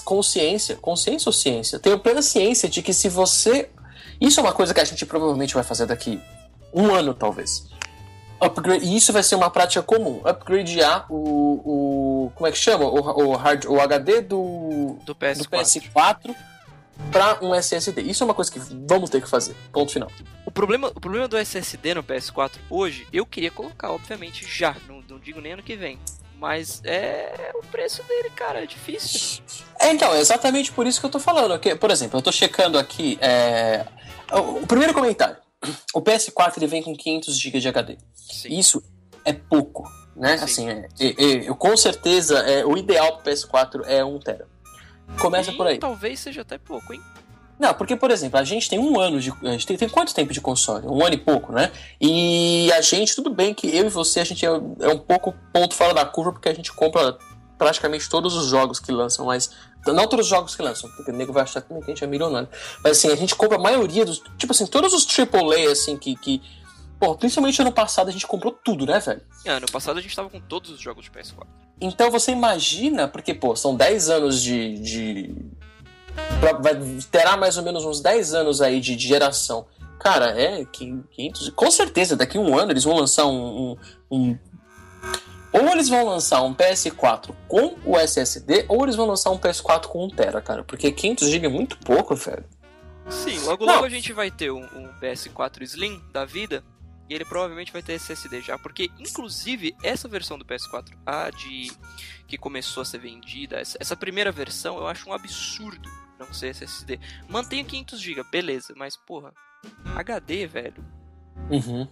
consciência. 0.04 0.76
Consciência 0.76 1.28
ou 1.28 1.32
ciência? 1.32 1.78
Tenho 1.78 1.98
plena 1.98 2.22
ciência 2.22 2.68
de 2.68 2.82
que 2.82 2.92
se 2.92 3.08
você. 3.08 3.70
Isso 4.20 4.40
é 4.40 4.42
uma 4.42 4.52
coisa 4.52 4.74
que 4.74 4.80
a 4.80 4.84
gente 4.84 5.06
provavelmente 5.06 5.54
vai 5.54 5.62
fazer 5.62 5.86
daqui 5.86 6.20
um 6.72 6.92
ano, 6.92 7.14
talvez. 7.14 7.66
Upgrade, 8.46 8.84
e 8.84 8.96
isso 8.96 9.12
vai 9.12 9.22
ser 9.22 9.34
uma 9.34 9.50
prática 9.50 9.82
comum. 9.82 10.20
Upgradear 10.24 11.06
o. 11.10 11.14
o 11.64 12.32
como 12.34 12.46
é 12.46 12.52
que 12.52 12.58
chama? 12.58 12.84
O, 12.86 13.28
o, 13.28 13.36
hard, 13.36 13.64
o 13.66 13.80
HD 13.80 14.22
do, 14.22 14.98
Do 15.04 15.14
do 15.14 15.14
PS4. 15.14 15.48
PS4 15.50 16.36
para 17.10 17.38
um 17.42 17.54
SSD. 17.54 18.02
Isso 18.02 18.22
é 18.22 18.26
uma 18.26 18.34
coisa 18.34 18.50
que 18.50 18.58
vamos 18.58 19.10
ter 19.10 19.20
que 19.20 19.28
fazer. 19.28 19.54
Ponto 19.72 19.92
final. 19.92 20.10
O 20.44 20.50
problema, 20.50 20.88
o 20.94 21.00
problema 21.00 21.26
do 21.26 21.36
SSD 21.36 21.94
no 21.94 22.04
PS4 22.04 22.52
hoje, 22.70 23.06
eu 23.12 23.26
queria 23.26 23.50
colocar, 23.50 23.90
obviamente, 23.90 24.46
já. 24.46 24.76
Não, 24.88 25.02
não 25.08 25.18
digo 25.18 25.40
nem 25.40 25.52
ano 25.52 25.62
que 25.62 25.76
vem. 25.76 25.98
Mas 26.38 26.82
é 26.84 27.52
o 27.54 27.66
preço 27.66 28.02
dele, 28.02 28.30
cara, 28.30 28.62
é 28.62 28.66
difícil. 28.66 29.42
É, 29.80 29.90
então, 29.92 30.12
é 30.12 30.20
exatamente 30.20 30.72
por 30.72 30.86
isso 30.86 31.00
que 31.00 31.06
eu 31.06 31.10
tô 31.10 31.18
falando. 31.18 31.58
Que, 31.58 31.74
por 31.74 31.90
exemplo, 31.90 32.18
eu 32.18 32.22
tô 32.22 32.30
checando 32.30 32.78
aqui. 32.78 33.18
é, 33.20 33.86
o 34.32 34.66
primeiro 34.66 34.92
comentário. 34.92 35.36
O 35.94 36.00
PS4 36.00 36.54
ele 36.58 36.66
vem 36.66 36.82
com 36.82 36.94
500 36.94 37.38
GB 37.38 37.60
de 37.60 37.68
HD. 37.68 37.98
Sim. 38.14 38.58
Isso 38.58 38.82
é 39.24 39.32
pouco, 39.32 39.84
né? 40.16 40.36
Sim. 40.38 40.44
Assim, 40.44 40.68
é, 40.68 40.88
é- 41.00 41.24
é- 41.24 41.48
eu, 41.48 41.56
com 41.56 41.76
certeza, 41.76 42.38
é, 42.40 42.64
o 42.64 42.76
ideal 42.76 43.18
pro 43.18 43.30
PS4 43.32 43.82
é 43.86 44.04
1 44.04 44.18
tera. 44.18 44.46
Começa 45.18 45.50
E 45.50 45.56
por 45.56 45.66
aí. 45.66 45.78
Talvez 45.78 46.20
seja 46.20 46.42
até 46.42 46.58
pouco, 46.58 46.92
hein? 46.92 47.00
Não, 47.58 47.72
porque, 47.72 47.94
por 47.94 48.10
exemplo, 48.10 48.38
a 48.38 48.44
gente 48.44 48.68
tem 48.68 48.78
um 48.78 48.98
ano 48.98 49.20
de. 49.20 49.30
A 49.42 49.52
gente 49.52 49.66
tem, 49.66 49.76
tem 49.76 49.88
quanto 49.88 50.12
tempo 50.14 50.32
de 50.32 50.40
console? 50.40 50.86
Um 50.88 51.04
ano 51.04 51.14
e 51.14 51.18
pouco, 51.18 51.52
né? 51.52 51.70
E 52.00 52.70
a 52.72 52.80
gente, 52.80 53.14
tudo 53.14 53.30
bem 53.30 53.54
que 53.54 53.68
eu 53.68 53.86
e 53.86 53.88
você, 53.88 54.20
a 54.20 54.24
gente 54.24 54.44
é, 54.44 54.48
é 54.48 54.88
um 54.88 54.98
pouco 54.98 55.32
ponto 55.52 55.74
fora 55.74 55.94
da 55.94 56.04
curva, 56.04 56.32
porque 56.32 56.48
a 56.48 56.54
gente 56.54 56.72
compra 56.72 57.16
praticamente 57.56 58.08
todos 58.08 58.34
os 58.34 58.48
jogos 58.48 58.80
que 58.80 58.90
lançam, 58.90 59.26
mas. 59.26 59.50
Não 59.92 60.06
todos 60.08 60.26
os 60.26 60.30
jogos 60.30 60.54
que 60.56 60.62
lançam, 60.62 60.90
porque 60.90 61.10
o 61.10 61.14
nego 61.14 61.32
vai 61.32 61.42
achar 61.42 61.60
que 61.62 61.72
a 61.72 61.80
gente 61.80 62.02
é 62.02 62.06
milionário. 62.06 62.48
Mas 62.82 62.98
assim, 62.98 63.08
a 63.10 63.16
gente 63.16 63.34
compra 63.34 63.56
a 63.58 63.60
maioria 63.60 64.04
dos. 64.04 64.22
Tipo 64.38 64.52
assim, 64.52 64.66
todos 64.66 64.92
os 64.94 65.06
AAA, 65.06 65.70
assim, 65.72 65.96
que. 65.96 66.14
que 66.16 66.40
pô, 66.98 67.14
principalmente 67.16 67.60
ano 67.60 67.72
passado 67.72 68.08
a 68.08 68.12
gente 68.12 68.26
comprou 68.26 68.52
tudo, 68.52 68.86
né, 68.86 68.98
velho? 69.00 69.20
Ah, 69.46 69.52
Ano 69.52 69.66
passado 69.70 69.98
a 69.98 70.00
gente 70.02 70.14
tava 70.16 70.30
com 70.30 70.40
todos 70.40 70.70
os 70.70 70.80
jogos 70.80 71.04
de 71.04 71.10
PS4. 71.10 71.46
Então 71.80 72.10
você 72.10 72.30
imagina, 72.32 73.08
porque, 73.08 73.34
pô, 73.34 73.54
são 73.56 73.74
10 73.76 74.08
anos 74.08 74.40
de. 74.42 74.78
de 74.78 75.34
pra- 76.40 76.52
vai, 76.54 76.74
terá 77.10 77.36
mais 77.36 77.56
ou 77.56 77.62
menos 77.62 77.84
uns 77.84 78.00
10 78.00 78.32
anos 78.34 78.60
aí 78.62 78.80
de, 78.80 78.94
de 78.96 79.06
geração. 79.08 79.66
Cara, 79.98 80.38
é 80.40 80.64
que 80.64 80.94
500. 81.12 81.50
Com 81.50 81.70
certeza, 81.70 82.14
daqui 82.16 82.36
a 82.38 82.40
um 82.40 82.56
ano 82.58 82.72
eles 82.72 82.84
vão 82.84 82.94
lançar 82.96 83.26
um. 83.26 83.72
um- 83.72 83.76
um- 84.10 84.38
ou 85.54 85.68
eles 85.68 85.88
vão 85.88 86.04
lançar 86.04 86.42
um 86.42 86.52
PS4 86.52 87.32
com 87.46 87.76
o 87.84 87.96
SSD, 87.96 88.64
ou 88.68 88.82
eles 88.82 88.96
vão 88.96 89.06
lançar 89.06 89.30
um 89.30 89.38
PS4 89.38 89.86
com 89.86 90.08
1TB, 90.08 90.42
cara. 90.42 90.64
Porque 90.64 90.90
500 90.90 91.28
GB 91.28 91.46
é 91.46 91.48
muito 91.48 91.78
pouco, 91.78 92.16
velho. 92.16 92.44
Sim, 93.08 93.38
logo 93.44 93.64
Não. 93.64 93.74
logo 93.74 93.86
a 93.86 93.88
gente 93.88 94.12
vai 94.12 94.32
ter 94.32 94.50
um, 94.50 94.64
um 94.64 94.88
PS4 95.00 95.62
Slim 95.62 96.02
da 96.12 96.24
vida. 96.24 96.64
E 97.08 97.14
ele 97.14 97.24
provavelmente 97.24 97.70
vai 97.70 97.82
ter 97.82 97.92
SSD 97.92 98.40
já. 98.40 98.58
Porque, 98.58 98.90
inclusive, 98.98 99.76
essa 99.82 100.08
versão 100.08 100.36
do 100.36 100.44
PS4, 100.44 100.90
a 101.06 101.30
de. 101.30 101.70
que 102.26 102.36
começou 102.36 102.80
a 102.80 102.84
ser 102.84 102.98
vendida, 102.98 103.60
essa, 103.60 103.78
essa 103.78 103.94
primeira 103.94 104.32
versão, 104.32 104.78
eu 104.78 104.88
acho 104.88 105.08
um 105.08 105.12
absurdo 105.12 105.88
não 106.18 106.32
ser 106.32 106.48
SSD. 106.48 106.98
Mantenha 107.28 107.64
500GB, 107.64 108.24
beleza, 108.30 108.74
mas 108.76 108.96
porra, 108.96 109.32
HD, 109.94 110.46
velho. 110.46 110.84
Uhum. 111.50 111.86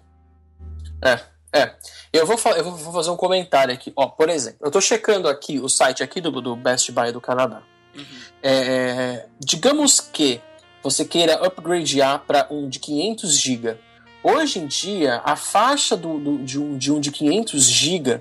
É, 1.02 1.20
é. 1.52 1.74
Eu 2.12 2.26
vou, 2.26 2.36
eu 2.56 2.64
vou- 2.64 2.92
fazer 2.92 3.10
um 3.10 3.16
comentário 3.16 3.72
aqui. 3.72 3.92
Ó, 3.96 4.06
por 4.06 4.28
exemplo, 4.28 4.58
eu 4.62 4.70
tô 4.70 4.80
checando 4.80 5.28
aqui 5.28 5.58
o 5.58 5.68
site 5.68 6.02
aqui 6.02 6.20
do, 6.20 6.30
do 6.40 6.54
Best 6.56 6.90
Buy 6.92 7.10
do 7.12 7.20
Canadá. 7.20 7.62
Uhum. 7.94 8.04
É, 8.42 9.26
digamos 9.40 10.00
que 10.00 10.40
você 10.82 11.04
queira 11.04 11.42
upgradear 11.46 12.20
para 12.26 12.46
um 12.50 12.68
de 12.68 12.78
500 12.78 13.38
GB. 13.40 13.76
Hoje 14.22 14.58
em 14.60 14.66
dia, 14.66 15.20
a 15.24 15.36
faixa 15.36 15.96
do, 15.96 16.18
do- 16.18 16.38
de, 16.44 16.58
um, 16.58 16.76
de 16.76 16.92
um 16.92 17.00
de 17.00 17.10
500 17.10 17.64
GB, 17.64 18.20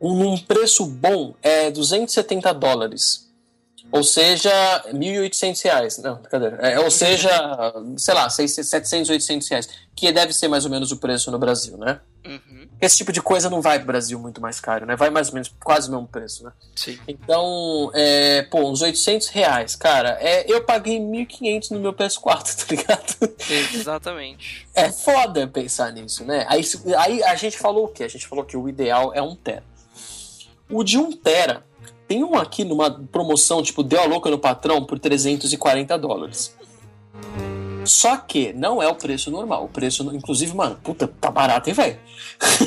um, 0.00 0.14
num 0.14 0.38
preço 0.38 0.86
bom, 0.86 1.34
é 1.42 1.70
270 1.70 2.52
dólares. 2.54 3.25
Ou 3.92 4.02
seja, 4.02 4.50
1.800 4.92 5.64
reais. 5.64 5.98
Não, 5.98 6.16
brincadeira. 6.16 6.56
É, 6.56 6.78
ou 6.80 6.90
seja, 6.90 7.30
sei 7.96 8.14
lá, 8.14 8.28
600, 8.28 8.68
700, 8.68 9.10
800 9.10 9.48
reais. 9.48 9.68
Que 9.94 10.12
deve 10.12 10.32
ser 10.32 10.48
mais 10.48 10.64
ou 10.64 10.70
menos 10.70 10.92
o 10.92 10.98
preço 10.98 11.30
no 11.30 11.38
Brasil, 11.38 11.76
né? 11.78 12.00
Uhum. 12.26 12.66
Esse 12.78 12.98
tipo 12.98 13.10
de 13.10 13.22
coisa 13.22 13.48
não 13.48 13.62
vai 13.62 13.78
pro 13.78 13.86
Brasil 13.86 14.18
muito 14.18 14.40
mais 14.40 14.60
caro, 14.60 14.84
né? 14.84 14.96
Vai 14.96 15.08
mais 15.08 15.28
ou 15.28 15.34
menos 15.34 15.50
quase 15.64 15.88
o 15.88 15.92
mesmo 15.92 16.06
preço, 16.06 16.44
né? 16.44 16.52
Sim. 16.74 16.98
Então, 17.08 17.90
é, 17.94 18.42
pô, 18.42 18.68
uns 18.68 18.82
800 18.82 19.28
reais, 19.28 19.74
cara. 19.74 20.18
É, 20.20 20.44
eu 20.50 20.62
paguei 20.62 20.98
1.500 20.98 21.70
no 21.70 21.80
meu 21.80 21.94
PS4, 21.94 22.54
tá 22.54 22.64
ligado? 22.68 23.36
Exatamente. 23.74 24.68
É 24.74 24.92
foda 24.92 25.46
pensar 25.46 25.90
nisso, 25.92 26.24
né? 26.24 26.44
Aí, 26.48 26.62
aí 26.98 27.22
a 27.22 27.34
gente 27.34 27.56
falou 27.56 27.86
o 27.86 27.88
quê? 27.88 28.04
A 28.04 28.08
gente 28.08 28.26
falou 28.26 28.44
que 28.44 28.56
o 28.56 28.68
ideal 28.68 29.14
é 29.14 29.22
1 29.22 29.36
tera. 29.36 29.64
O 30.68 30.82
de 30.82 30.98
1 30.98 31.12
tera, 31.12 31.64
tem 32.06 32.22
um 32.22 32.36
aqui 32.36 32.64
numa 32.64 32.90
promoção, 32.90 33.62
tipo, 33.62 33.82
deu 33.82 34.00
a 34.00 34.04
louca 34.04 34.30
no 34.30 34.38
patrão 34.38 34.84
por 34.84 34.98
340 34.98 35.98
dólares. 35.98 36.54
Só 37.86 38.16
que 38.16 38.52
não 38.52 38.82
é 38.82 38.88
o 38.88 38.94
preço 38.94 39.30
normal. 39.30 39.64
O 39.64 39.68
preço, 39.68 40.02
inclusive, 40.14 40.54
mano, 40.54 40.78
puta, 40.82 41.06
tá 41.08 41.30
barato, 41.30 41.68
hein, 41.68 41.74
velho? 41.74 41.98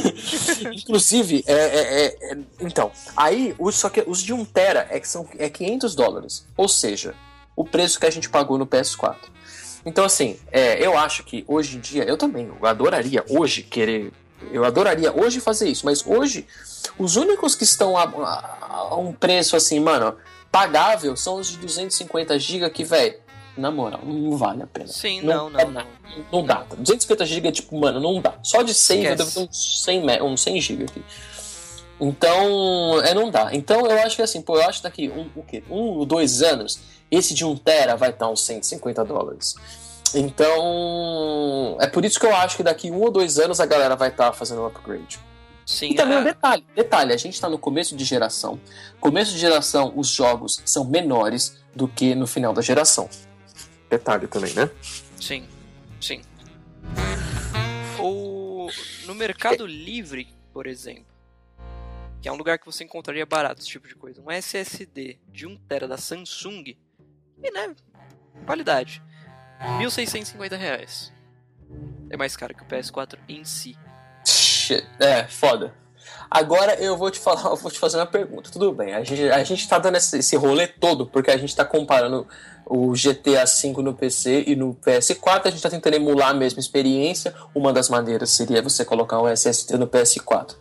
inclusive, 0.74 1.44
é, 1.46 1.54
é, 1.54 2.06
é, 2.06 2.32
é, 2.32 2.38
Então, 2.62 2.92
aí, 3.16 3.54
os, 3.60 3.76
só 3.76 3.90
que 3.90 4.04
os 4.08 4.24
de 4.24 4.34
1 4.34 4.46
Tera 4.46 4.88
é, 4.90 5.00
que 5.00 5.08
são, 5.08 5.28
é 5.38 5.50
500 5.50 5.96
dólares. 5.96 6.46
Ou 6.56 6.68
seja, 6.68 7.14
o 7.56 7.66
preço 7.66 8.00
que 8.00 8.06
a 8.06 8.10
gente 8.10 8.30
pagou 8.30 8.58
no 8.58 8.66
PS4. 8.66 9.18
Então, 9.86 10.06
assim, 10.06 10.38
é, 10.52 10.86
eu 10.86 10.98
acho 10.98 11.24
que 11.24 11.44
hoje 11.48 11.78
em 11.78 11.80
dia, 11.80 12.04
eu 12.04 12.18
também, 12.18 12.48
eu 12.48 12.66
adoraria 12.66 13.24
hoje 13.30 13.64
querer. 13.64 14.12
Eu 14.52 14.64
adoraria 14.64 15.12
hoje 15.12 15.40
fazer 15.40 15.70
isso, 15.70 15.86
mas 15.86 16.06
hoje, 16.06 16.48
os 16.98 17.16
únicos 17.16 17.56
que 17.56 17.64
estão 17.64 17.98
a, 17.98 18.04
a, 18.04 18.78
a 18.90 18.96
um 18.96 19.14
preço 19.14 19.56
assim, 19.56 19.80
mano, 19.80 20.16
pagável 20.52 21.16
são 21.16 21.36
os 21.36 21.48
de 21.48 21.58
250 21.58 22.38
GB 22.40 22.70
que, 22.70 22.84
velho, 22.84 23.16
na 23.58 23.70
moral, 23.70 24.02
não 24.04 24.38
vale 24.38 24.64
a 24.64 24.68
pena. 24.68 24.88
Sim, 24.88 25.22
não, 25.22 25.50
não, 25.50 25.60
não. 25.66 25.72
Não, 25.72 25.86
não 26.32 26.46
dá. 26.46 26.66
250 26.78 27.26
GB, 27.26 27.52
tipo, 27.52 27.78
mano, 27.78 28.00
não 28.00 28.22
dá. 28.22 28.36
Só 28.42 28.64
de 28.64 28.74
save 28.74 29.06
eu 29.06 29.16
devo 29.16 29.32
ter 29.32 29.40
uns 29.42 29.84
100, 29.84 30.22
uns 30.22 30.42
100 30.42 30.62
GB 30.62 30.84
aqui. 30.86 31.04
Então, 32.00 33.02
é, 33.04 33.14
não 33.14 33.30
dá. 33.30 33.50
Então, 33.54 33.86
eu 33.86 34.00
acho 34.02 34.16
que 34.16 34.22
assim, 34.22 34.42
pô, 34.42 34.56
eu 34.56 34.64
acho 34.64 34.80
que 34.80 34.84
daqui 34.84 35.10
um, 35.10 35.30
o 35.36 35.44
quê? 35.44 35.62
um 35.70 35.98
ou 35.98 36.06
dois 36.06 36.42
anos, 36.42 36.80
esse 37.12 37.34
de 37.34 37.44
1 37.44 37.58
tera 37.58 37.98
vai 37.98 38.12
estar 38.12 38.30
uns 38.30 38.42
150 38.44 39.04
dólares. 39.04 39.56
Então, 40.16 41.78
é 41.80 41.88
por 41.88 42.04
isso 42.04 42.20
que 42.20 42.26
eu 42.26 42.36
acho 42.36 42.58
que 42.58 42.64
daqui 42.64 42.92
um 42.92 43.02
ou 43.02 43.12
dois 43.12 43.40
anos 43.40 43.60
a 43.60 43.66
galera 43.66 43.96
vai 43.96 44.10
estar 44.10 44.34
fazendo 44.34 44.62
um 44.62 44.66
upgrade. 44.66 45.20
Sim, 45.66 45.92
e 45.92 45.96
também 45.96 46.18
é... 46.18 46.22
um 46.22 46.24
detalhe, 46.24 46.66
detalhe, 46.76 47.14
a 47.14 47.18
gente 47.18 47.36
está 47.36 47.48
no 47.48 47.60
começo 47.60 47.96
de 47.96 48.04
geração. 48.04 48.60
Começo 49.00 49.32
de 49.34 49.38
geração, 49.38 49.94
os 49.96 50.08
jogos 50.08 50.62
são 50.66 50.84
menores 50.84 51.58
do 51.76 51.88
que 51.88 52.16
no 52.16 52.26
final 52.26 52.54
da 52.54 52.62
geração. 52.62 53.08
Detalhe 53.88 54.28
também, 54.28 54.54
né? 54.54 54.70
Sim, 55.20 55.48
sim. 56.02 56.22
Ou 58.00 58.72
no 59.06 59.14
Mercado 59.14 59.66
Livre, 59.68 60.28
por 60.52 60.66
exemplo, 60.66 61.06
que 62.22 62.28
é 62.28 62.32
um 62.32 62.36
lugar 62.36 62.58
que 62.58 62.66
você 62.66 62.84
encontraria 62.84 63.26
barato 63.26 63.62
esse 63.62 63.70
tipo 63.70 63.88
de 63.88 63.96
coisa, 63.96 64.22
um 64.22 64.32
SSD 64.32 65.20
de 65.28 65.46
1 65.46 65.56
tera 65.68 65.88
da 65.88 65.98
Samsung, 65.98 66.76
e 67.44 67.52
né, 67.52 67.76
qualidade, 68.46 69.02
1.650 69.60 70.58
reais. 70.58 71.12
É 72.10 72.18
mais 72.18 72.36
caro 72.36 72.56
que 72.56 72.64
o 72.64 72.66
PS4 72.66 73.18
em 73.28 73.44
si. 73.44 73.78
Shit. 74.26 74.86
É, 75.00 75.26
foda. 75.26 75.74
Agora 76.30 76.76
eu 76.76 76.96
vou 76.96 77.10
te 77.10 77.20
falar, 77.20 77.50
eu 77.50 77.56
vou 77.58 77.72
te 77.72 77.80
fazer 77.80 77.98
uma 77.98 78.06
pergunta. 78.06 78.50
Tudo 78.52 78.72
bem, 78.72 78.94
a 78.94 79.04
gente, 79.04 79.30
a 79.30 79.44
gente 79.44 79.68
tá 79.68 79.80
dando 79.80 79.98
esse, 79.98 80.20
esse 80.20 80.36
rolê 80.36 80.68
todo 80.68 81.06
porque 81.06 81.32
a 81.32 81.38
gente 81.38 81.56
tá 81.56 81.66
comparando 81.66 82.28
o 82.66 82.94
GTA 82.94 83.46
V 83.46 83.82
no 83.82 83.96
PC 83.96 84.44
e 84.46 84.56
no 84.56 84.76
PS4. 84.76 85.42
A 85.46 85.50
gente 85.50 85.62
tá 85.62 85.70
tentando 85.70 85.96
emular 85.96 86.30
a 86.30 86.34
mesma 86.34 86.60
experiência. 86.60 87.34
Uma 87.54 87.74
das 87.74 87.90
maneiras 87.90 88.30
seria 88.30 88.62
você 88.62 88.86
colocar 88.86 89.20
um 89.20 89.28
SSD 89.28 89.78
no 89.78 89.88
PS4. 89.88 90.56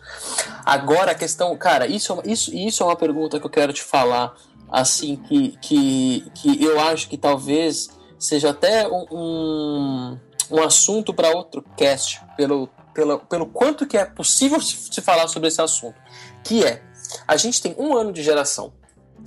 Agora 0.65 1.11
a 1.11 1.15
questão, 1.15 1.55
cara, 1.55 1.85
isso, 1.85 2.13
é 2.13 2.31
isso, 2.31 2.55
isso 2.55 2.83
é 2.83 2.85
uma 2.85 2.95
pergunta 2.95 3.39
que 3.39 3.45
eu 3.45 3.49
quero 3.49 3.71
te 3.71 3.83
falar, 3.83 4.35
assim, 4.71 5.17
que, 5.17 5.55
que, 5.61 6.31
que 6.33 6.63
eu 6.63 6.79
acho 6.79 7.07
que 7.07 7.17
talvez 7.17 7.91
seja 8.19 8.51
até 8.51 8.87
um, 8.87 9.05
um, 9.11 10.19
um 10.51 10.61
assunto 10.61 11.13
para 11.13 11.29
outro 11.29 11.63
cast, 11.75 12.21
pelo 12.35 12.69
pelo, 12.99 13.19
pelo 13.19 13.45
quanto 13.47 13.87
que 13.87 13.97
é 13.97 14.03
possível 14.03 14.59
se 14.59 15.01
falar 15.01 15.27
sobre 15.27 15.47
esse 15.47 15.61
assunto, 15.61 15.95
que 16.43 16.65
é, 16.65 16.83
a 17.25 17.37
gente 17.37 17.61
tem 17.61 17.73
um 17.77 17.95
ano 17.95 18.11
de 18.11 18.21
geração, 18.21 18.73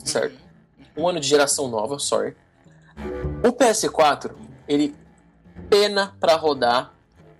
certo? 0.04 0.38
Um 0.96 1.08
ano 1.08 1.18
de 1.18 1.26
geração 1.26 1.68
nova, 1.68 1.98
sorry. 1.98 2.36
O 3.42 3.52
PS4, 3.52 4.32
ele 4.68 4.94
pena 5.70 6.14
para 6.20 6.36
rodar 6.36 6.92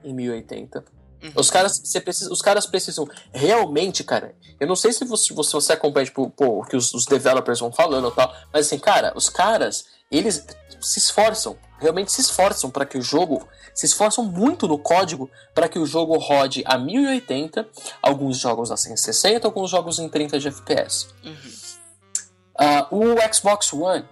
em 0.03 0.15
1080. 0.15 0.85
Uhum. 1.23 1.33
Os 1.37 1.51
caras, 1.51 1.81
você 1.85 2.01
precisa, 2.01 2.33
os 2.33 2.43
caras 2.43 2.67
precisam 2.67 3.07
realmente, 3.33 4.03
cara. 4.03 4.35
Eu 4.59 4.67
não 4.67 4.75
sei 4.75 4.93
se 4.93 5.05
você, 5.05 5.33
você 5.33 5.73
acompanha 5.73 6.07
tipo, 6.07 6.29
pô, 6.31 6.61
o 6.61 6.65
que 6.65 6.77
os, 6.77 6.93
os 6.93 7.07
developers 7.07 7.61
vão 7.61 7.71
falando 7.71 8.09
e 8.09 8.13
tal, 8.13 8.35
mas 8.53 8.67
assim, 8.67 8.79
cara, 8.79 9.13
os 9.15 9.29
caras, 9.29 9.87
eles 10.11 10.45
se 10.81 10.99
esforçam, 10.99 11.57
realmente 11.79 12.11
se 12.11 12.21
esforçam 12.21 12.71
para 12.71 12.85
que 12.85 12.99
o 12.99 13.03
jogo 13.03 13.47
se 13.73 13.87
esforçam 13.87 14.25
muito 14.25 14.69
no 14.69 14.79
código 14.79 15.31
para 15.55 15.69
que 15.69 15.79
o 15.79 15.87
jogo 15.87 16.19
rode 16.19 16.63
a 16.67 16.77
1080, 16.77 17.69
alguns 18.03 18.39
jogos 18.39 18.71
a 18.71 18.77
160, 18.77 19.47
alguns 19.47 19.71
jogos 19.71 19.99
em 19.99 20.09
30 20.09 20.39
de 20.39 20.49
FPS. 20.49 21.09
Uhum. 21.25 22.93
Uh, 22.93 23.15
o 23.15 23.35
Xbox 23.35 23.73
One, 23.73 24.05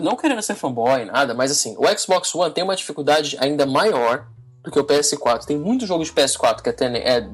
não 0.00 0.16
querendo 0.16 0.40
ser 0.40 0.54
fanboy, 0.54 1.04
nada, 1.04 1.34
mas 1.34 1.50
assim, 1.50 1.76
o 1.76 1.98
Xbox 1.98 2.34
One 2.34 2.54
tem 2.54 2.64
uma 2.64 2.76
dificuldade 2.76 3.36
ainda 3.38 3.66
maior 3.66 4.26
do 4.62 4.70
que 4.70 4.78
o 4.78 4.84
PS4. 4.84 5.44
Tem 5.44 5.58
muito 5.58 5.86
jogo 5.86 6.04
de 6.04 6.12
PS4 6.12 6.62
que 6.62 6.68
até 6.68 6.86
é, 6.86 7.28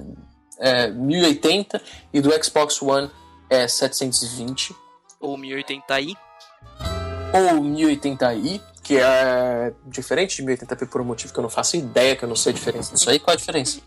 é 0.58 0.90
1080 0.90 1.80
e 2.12 2.20
do 2.20 2.44
Xbox 2.44 2.80
One 2.82 3.10
é 3.50 3.66
720. 3.68 4.74
Ou 5.20 5.36
1080i. 5.36 6.16
Ou 7.32 7.62
1080i 7.62 8.60
que 8.88 8.96
é 8.96 9.74
diferente 9.86 10.36
de 10.36 10.42
1080p 10.42 10.88
por 10.88 11.02
um 11.02 11.04
motivo 11.04 11.30
que 11.30 11.38
eu 11.38 11.42
não 11.42 11.50
faço 11.50 11.76
ideia, 11.76 12.16
que 12.16 12.24
eu 12.24 12.28
não 12.28 12.34
sei 12.34 12.52
a 12.52 12.54
diferença 12.54 12.94
disso 12.94 13.10
aí. 13.10 13.18
Qual 13.18 13.32
é 13.32 13.36
a 13.36 13.38
diferença? 13.38 13.82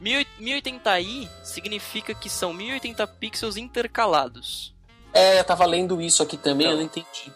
1080i 0.00 1.28
significa 1.42 2.14
que 2.14 2.30
são 2.30 2.52
1080 2.52 3.04
pixels 3.08 3.56
intercalados. 3.56 4.72
É, 5.12 5.40
eu 5.40 5.44
tava 5.44 5.66
lendo 5.66 6.00
isso 6.00 6.22
aqui 6.22 6.36
também, 6.36 6.68
então. 6.68 6.72
eu 6.72 6.76
não 6.76 6.84
entendi. 6.84 7.32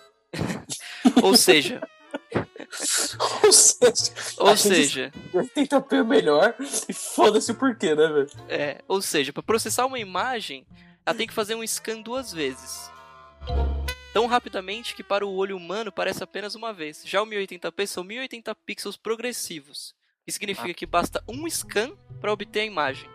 Ou 1.23 1.37
seja. 1.37 1.81
Ou 3.44 3.52
seja. 3.52 4.12
Ou 4.38 4.56
seja. 4.56 5.12
80p 5.32 5.92
é 5.92 6.02
melhor 6.02 6.54
e 6.88 6.92
foda-se 6.92 7.52
o 7.52 7.54
porquê, 7.54 7.94
né, 7.94 8.06
velho? 8.08 8.30
É, 8.48 8.82
ou 8.87 9.00
seja, 9.00 9.32
para 9.32 9.42
processar 9.42 9.87
uma 9.87 9.98
imagem, 9.98 10.66
ela 11.04 11.16
tem 11.16 11.26
que 11.26 11.34
fazer 11.34 11.54
um 11.54 11.66
scan 11.66 12.00
duas 12.02 12.32
vezes 12.32 12.90
tão 14.12 14.26
rapidamente 14.26 14.96
que 14.96 15.02
para 15.04 15.25
o 15.25 15.32
olho 15.32 15.56
humano 15.56 15.92
parece 15.92 16.25
apenas 16.25 16.56
uma 16.56 16.72
vez. 16.72 17.02
Já 17.04 17.22
o 17.22 17.26
1080p 17.26 17.87
são 17.87 18.02
1080 18.02 18.52
pixels 18.66 18.96
progressivos, 18.96 19.94
que 20.25 20.32
significa 20.32 20.70
ah. 20.70 20.75
que 20.75 20.87
basta 20.87 21.22
um 21.28 21.48
scan 21.48 21.92
para 22.20 22.32
obter 22.32 22.60
a 22.60 22.64
imagem. 22.64 23.08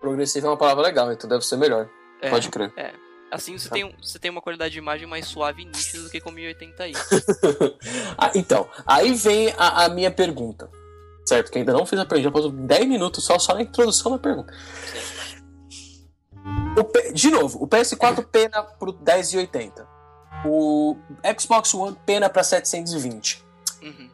Progressivo 0.00 0.46
é 0.46 0.50
uma 0.50 0.58
palavra 0.58 0.82
legal, 0.82 1.10
então 1.12 1.28
deve 1.28 1.46
ser 1.46 1.56
melhor. 1.56 1.88
É, 2.20 2.28
Pode 2.28 2.50
crer. 2.50 2.72
É. 2.76 2.92
Assim 3.30 3.56
você, 3.56 3.68
tá. 3.68 3.74
tem, 3.74 3.94
você 4.02 4.18
tem 4.18 4.30
uma 4.30 4.42
qualidade 4.42 4.72
de 4.72 4.78
imagem 4.78 5.06
mais 5.06 5.26
suave 5.26 5.62
e 5.62 5.64
nítida 5.64 6.02
do 6.02 6.10
que 6.10 6.20
com 6.20 6.32
1080i. 6.32 6.94
ah, 8.18 8.32
então, 8.34 8.68
aí 8.86 9.14
vem 9.14 9.54
a, 9.56 9.84
a, 9.84 9.88
minha 9.88 10.10
pergunta. 10.10 10.68
Certo? 11.24 11.50
Que 11.50 11.58
ainda 11.58 11.72
não 11.72 11.86
fiz 11.86 11.98
a 11.98 12.04
pergunta, 12.04 12.24
já 12.24 12.32
passou 12.32 12.50
10 12.50 12.88
minutos 12.88 13.24
só, 13.24 13.38
só 13.38 13.54
na 13.54 13.62
introdução 13.62 14.12
da 14.12 14.18
pergunta. 14.18 14.52
De 17.14 17.30
novo, 17.30 17.62
o 17.62 17.68
PS4 17.68 18.24
pena 18.24 18.62
pro 18.62 18.92
1080 18.92 20.00
o 20.44 20.96
Xbox 21.38 21.74
One 21.74 21.96
pena 22.06 22.28
para 22.28 22.42
720. 22.42 23.44
Uhum. 23.82 24.10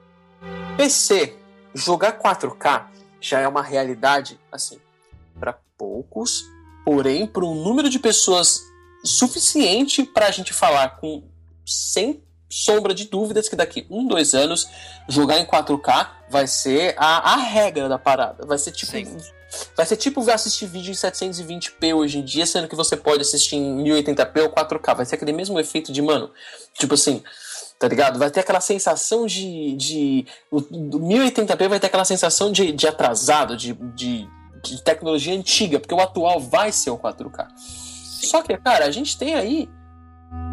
PC, 0.77 1.37
jogar 1.75 2.19
4K 2.19 2.87
já 3.21 3.41
é 3.41 3.49
uma 3.49 3.63
realidade, 3.63 4.39
assim, 4.51 4.79
para 5.39 5.59
poucos, 5.77 6.45
porém, 6.85 7.27
para 7.27 7.45
um 7.45 7.55
número 7.55 7.89
de 7.89 7.99
pessoas 7.99 8.61
suficiente 9.07 10.05
para 10.05 10.27
a 10.27 10.31
gente 10.31 10.53
falar 10.53 11.01
com 11.01 11.23
sem 11.65 12.23
sombra 12.49 12.95
de 12.95 13.05
dúvidas 13.05 13.49
que 13.49 13.57
daqui 13.57 13.87
um, 13.91 14.07
dois 14.07 14.35
anos 14.35 14.69
jogar 15.09 15.39
em 15.39 15.45
4K 15.45 16.09
vai 16.31 16.47
ser 16.47 16.95
a, 16.97 17.35
a 17.35 17.37
regra 17.37 17.89
da 17.89 17.99
parada. 17.99 18.47
Vai 18.47 18.59
ser 18.59 18.73
tipo 18.73 18.93
Sim. 18.93 19.17
Vai 19.77 19.87
ser 19.87 19.97
tipo 19.97 20.29
assistir 20.31 20.67
vídeo 20.67 20.91
em 20.91 20.95
720p 20.95 21.95
hoje 21.95 22.19
em 22.19 22.25
dia, 22.25 22.45
sendo 22.45 22.69
que 22.69 22.75
você 22.75 22.97
pode 22.97 23.23
assistir 23.23 23.57
em 23.57 23.83
1080p 23.83 24.43
ou 24.43 24.51
4K. 24.51 24.97
Vai 24.97 25.07
ser 25.07 25.15
aquele 25.15 25.33
mesmo 25.33 25.59
efeito 25.59 25.93
de, 25.93 26.03
mano, 26.03 26.31
tipo 26.75 26.95
assim, 26.95 27.23
tá 27.79 27.89
ligado? 27.89 28.19
Vai 28.19 28.31
ter 28.31 28.41
aquela 28.41 28.61
sensação 28.61 29.27
de. 29.27 29.75
de 29.77 30.27
o, 30.51 30.61
1080p 30.61 31.69
vai 31.69 31.81
ter 31.81 31.87
aquela 31.87 32.05
sensação 32.05 32.51
de, 32.51 32.73
de 32.73 32.87
atrasado, 32.87 33.57
de, 33.57 33.73
de, 33.95 34.29
de 34.63 34.83
tecnologia 34.83 35.35
antiga, 35.35 35.79
porque 35.79 35.95
o 35.95 36.01
atual 36.01 36.41
vai 36.41 36.73
ser 36.73 36.91
o 36.91 36.99
4K. 36.99 37.47
Só 38.27 38.43
que, 38.43 38.57
cara, 38.57 38.85
a 38.85 38.91
gente 38.91 39.17
tem 39.19 39.35
aí 39.35 39.69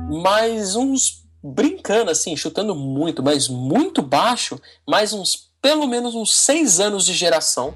mais 0.09 0.75
uns. 0.75 1.23
brincando 1.43 2.11
assim, 2.11 2.35
chutando 2.35 2.75
muito, 2.75 3.21
mas 3.21 3.47
muito 3.47 4.01
baixo, 4.01 4.59
mais 4.87 5.13
uns. 5.13 5.51
pelo 5.61 5.87
menos 5.87 6.15
uns 6.15 6.35
6 6.35 6.79
anos 6.79 7.05
de 7.05 7.13
geração. 7.13 7.75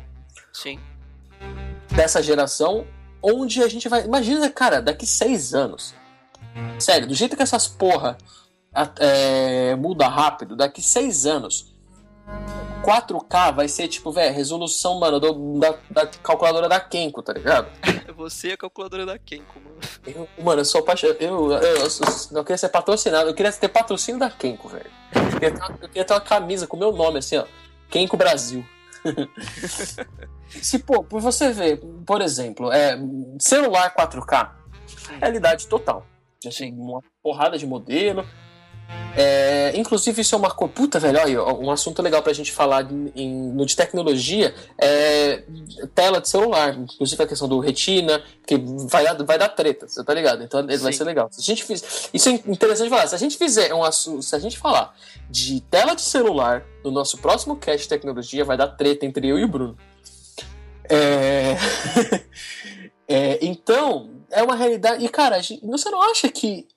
Sim 0.54 0.80
dessa 1.98 2.22
geração, 2.22 2.86
onde 3.22 3.64
a 3.64 3.68
gente 3.68 3.90
vai. 3.90 4.06
Imagina, 4.06 4.50
cara, 4.52 4.82
daqui 4.82 5.06
seis 5.06 5.54
anos. 5.54 5.96
Sério, 6.80 7.08
do 7.08 7.14
jeito 7.14 7.36
que 7.36 7.44
essas 7.44 7.68
porra 7.68 8.18
é, 9.00 9.76
muda 9.76 10.08
rápido, 10.08 10.56
daqui 10.56 10.82
seis 10.82 11.26
anos. 11.26 11.76
4K 12.84 13.56
vai 13.56 13.68
ser 13.68 13.88
tipo, 13.88 14.12
velho, 14.12 14.34
resolução, 14.34 15.00
mano, 15.00 15.20
do, 15.20 15.60
da, 15.60 15.76
da, 15.90 16.08
calculadora 16.08 16.70
da 16.70 16.80
Kenko, 16.80 17.24
tá 17.24 17.34
ligado? 17.34 17.68
Você 18.16 18.50
é 18.50 18.54
a 18.54 18.58
calculadora 18.58 19.06
da 19.06 19.18
Kenko, 19.18 19.60
mano. 19.60 19.77
Eu, 20.08 20.28
mano, 20.42 20.62
eu 20.62 20.66
sou 20.66 20.82
apaixonado. 20.82 21.18
Eu, 21.20 21.52
eu, 21.52 21.62
eu, 21.62 21.88
eu, 22.32 22.44
queria 22.44 22.58
ser 22.58 22.70
patrocinado, 22.70 23.30
eu 23.30 23.34
queria 23.34 23.52
ter 23.52 23.68
patrocínio 23.68 24.20
da 24.20 24.30
Kenko, 24.30 24.70
velho. 24.70 24.90
Eu, 25.14 25.30
queria 25.32 25.52
ter, 25.52 25.72
eu 25.84 25.90
queria 25.90 26.06
ter 26.06 26.14
uma 26.14 26.22
camisa 26.22 26.66
com 26.66 26.78
meu 26.78 26.92
nome, 26.92 27.20
assim, 27.20 27.38
ó. 27.38 27.46
Kenko 27.90 28.18
Brasil. 28.18 28.66
Se, 30.48 30.80
pô, 30.80 31.04
por 31.04 31.22
você 31.22 31.52
ver, 31.52 31.82
por 32.06 32.22
exemplo, 32.22 32.72
é, 32.72 32.98
celular 33.40 33.94
4K, 33.94 34.52
realidade 35.20 35.68
total. 35.68 36.06
Assim, 36.46 36.72
uma 36.72 37.02
porrada 37.22 37.58
de 37.58 37.66
modelo. 37.66 38.26
É, 39.20 39.74
inclusive, 39.76 40.22
isso 40.22 40.36
é 40.36 40.38
uma 40.38 40.52
coisa. 40.52 40.74
Puta, 40.74 41.00
velho, 41.00 41.20
olha, 41.20 41.44
um 41.56 41.72
assunto 41.72 42.04
legal 42.04 42.22
pra 42.22 42.32
gente 42.34 42.52
falar 42.52 42.88
em, 43.16 43.52
no 43.52 43.66
de 43.66 43.76
tecnologia 43.76 44.54
é 44.78 45.44
tela 45.96 46.22
de 46.22 46.30
celular. 46.30 46.78
Inclusive 46.78 47.24
a 47.24 47.28
questão 47.28 47.48
do 47.48 47.60
retina, 47.60 48.22
que 48.46 48.58
vai 48.58 49.04
dar, 49.04 49.16
vai 49.24 49.40
dar 49.40 49.50
treta, 49.50 49.88
você 49.88 50.04
tá 50.04 50.14
ligado? 50.14 50.44
Então 50.44 50.62
Sim. 50.62 50.78
vai 50.78 50.94
ser 50.94 51.04
legal. 51.04 51.30
Se 51.32 51.42
a 51.42 51.44
gente 51.44 51.64
fiz, 51.64 52.10
isso 52.14 52.30
é 52.30 52.34
interessante 52.46 52.90
falar. 52.90 53.08
Se 53.08 53.16
a 53.16 53.18
gente 53.18 53.38
fizer 53.38 53.74
um 53.74 53.84
assunto, 53.84 54.22
se 54.22 54.36
a 54.36 54.40
gente 54.40 54.58
falar 54.58 54.96
de 55.30 55.62
tela 55.62 55.96
de 55.96 56.04
celular 56.04 56.64
no 56.84 56.92
nosso 56.92 57.18
próximo 57.18 57.56
cast 57.56 57.82
de 57.82 57.90
tecnologia, 57.90 58.46
vai 58.46 58.56
dar 58.56 58.68
treta 58.68 59.06
entre 59.06 59.28
eu 59.28 59.40
e 59.40 59.44
o 59.44 59.48
Bruno. 59.48 59.76
É... 60.88 61.58
é, 63.08 63.40
então, 63.42 64.12
é 64.30 64.44
uma 64.44 64.56
realidade. 64.56 65.04
E, 65.04 65.10
cara, 65.10 65.42
você 65.42 65.90
não 65.90 66.02
acha 66.04 66.30
que 66.30 66.68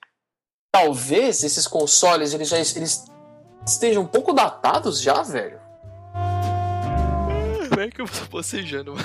talvez 0.71 1.43
esses 1.43 1.67
consoles 1.67 2.33
eles 2.33 2.47
já 2.47 2.57
eles 2.57 3.05
estejam 3.65 4.03
um 4.03 4.07
pouco 4.07 4.33
datados 4.33 5.01
já, 5.01 5.21
velho? 5.21 5.59
Como 7.69 7.81
é 7.81 7.89
que 7.89 8.01
eu 8.01 8.07
tô 8.07 8.25
bocejando? 8.29 8.95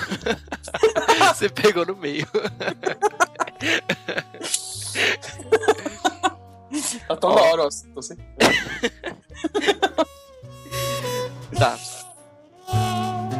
Você 1.33 1.49
pegou 1.49 1.85
no 1.85 1.95
meio. 1.95 2.27
Tá 7.07 7.15
tão 7.15 7.33
da 7.33 7.41
hora, 7.41 7.63
ó. 7.63 7.69
Tô 7.93 8.01
sem... 8.01 8.17
tá. 11.57 11.77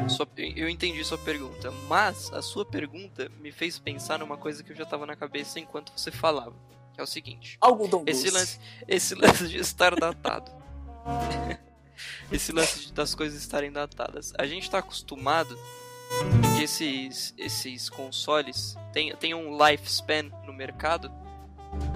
Sua, 0.09 0.27
eu 0.55 0.69
entendi 0.69 1.03
sua 1.03 1.17
pergunta, 1.17 1.71
mas 1.87 2.31
a 2.33 2.41
sua 2.41 2.65
pergunta 2.65 3.29
me 3.39 3.51
fez 3.51 3.77
pensar 3.77 4.19
numa 4.19 4.37
coisa 4.37 4.63
que 4.63 4.71
eu 4.71 4.75
já 4.75 4.85
tava 4.85 5.05
na 5.05 5.15
cabeça 5.15 5.59
enquanto 5.59 5.91
você 5.95 6.09
falava. 6.09 6.55
É 6.97 7.03
o 7.03 7.05
seguinte. 7.05 7.57
Algodão 7.61 8.03
esse 8.07 8.29
lance, 8.29 8.59
esse 8.87 9.13
lance 9.15 9.47
de 9.47 9.57
estar 9.57 9.95
datado. 9.95 10.51
esse 12.31 12.51
lance 12.51 12.91
das 12.91 13.13
coisas 13.13 13.39
estarem 13.39 13.71
datadas. 13.71 14.33
A 14.37 14.45
gente 14.45 14.63
está 14.63 14.79
acostumado 14.79 15.57
que 16.55 16.63
esses, 16.63 17.33
esses 17.37 17.89
consoles 17.89 18.75
tenham 19.19 19.41
um 19.41 19.57
lifespan 19.65 20.31
no 20.45 20.53
mercado 20.53 21.11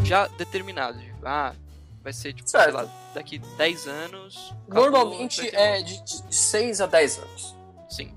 já 0.03 0.27
determinado. 0.27 0.99
Ah, 1.23 1.55
vai 2.03 2.13
ser 2.13 2.33
tipo, 2.33 2.49
certo. 2.49 2.63
sei 2.65 2.73
lá, 2.73 3.11
daqui 3.13 3.39
10 3.39 3.87
anos. 3.87 4.53
Normalmente 4.67 5.53
é 5.55 5.81
de, 5.81 6.03
de 6.03 6.35
6 6.35 6.81
a 6.81 6.85
10 6.85 7.19
anos. 7.19 7.55
Sim. 7.89 8.13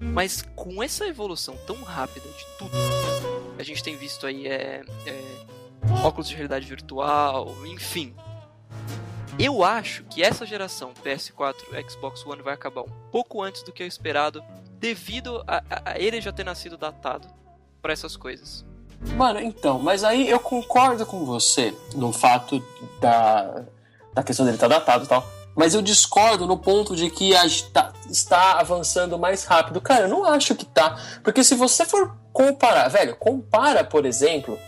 Mas 0.00 0.42
com 0.56 0.82
essa 0.82 1.06
evolução 1.06 1.56
tão 1.66 1.82
rápida 1.82 2.26
de 2.28 2.46
tudo, 2.58 2.72
a 3.58 3.62
gente 3.62 3.82
tem 3.82 3.96
visto 3.96 4.26
aí 4.26 4.46
é, 4.46 4.82
é 5.06 5.52
óculos 6.02 6.28
de 6.28 6.34
realidade 6.34 6.66
virtual, 6.66 7.54
enfim. 7.66 8.14
Eu 9.38 9.64
acho 9.64 10.04
que 10.04 10.22
essa 10.22 10.44
geração 10.44 10.92
PS4 11.04 11.54
Xbox 11.90 12.24
One 12.26 12.42
vai 12.42 12.54
acabar 12.54 12.82
um 12.82 12.92
pouco 13.10 13.42
antes 13.42 13.62
do 13.62 13.72
que 13.72 13.82
eu 13.82 13.86
esperado, 13.86 14.44
devido 14.78 15.42
a, 15.46 15.62
a, 15.70 15.98
ele 15.98 16.20
já 16.20 16.32
ter 16.32 16.44
nascido 16.44 16.76
datado 16.76 17.28
para 17.80 17.92
essas 17.92 18.16
coisas. 18.16 18.64
Mano, 19.16 19.40
então, 19.40 19.78
mas 19.78 20.04
aí 20.04 20.28
eu 20.28 20.38
concordo 20.38 21.04
com 21.04 21.24
você 21.24 21.74
no 21.94 22.12
fato 22.12 22.62
da, 23.00 23.64
da 24.14 24.22
questão 24.22 24.44
dele 24.44 24.56
estar 24.56 24.68
tá 24.68 24.78
datado 24.78 25.04
e 25.04 25.08
tal. 25.08 25.26
Mas 25.54 25.74
eu 25.74 25.82
discordo 25.82 26.46
no 26.46 26.56
ponto 26.56 26.96
de 26.96 27.10
que 27.10 27.34
a, 27.36 27.42
tá, 27.72 27.92
está 28.08 28.58
avançando 28.58 29.18
mais 29.18 29.44
rápido. 29.44 29.80
Cara, 29.80 30.02
eu 30.02 30.08
não 30.08 30.24
acho 30.24 30.54
que 30.54 30.64
tá. 30.64 30.98
Porque 31.22 31.44
se 31.44 31.54
você 31.54 31.84
for 31.84 32.16
comparar, 32.32 32.88
velho, 32.88 33.16
compara, 33.16 33.84
por 33.84 34.06
exemplo, 34.06 34.58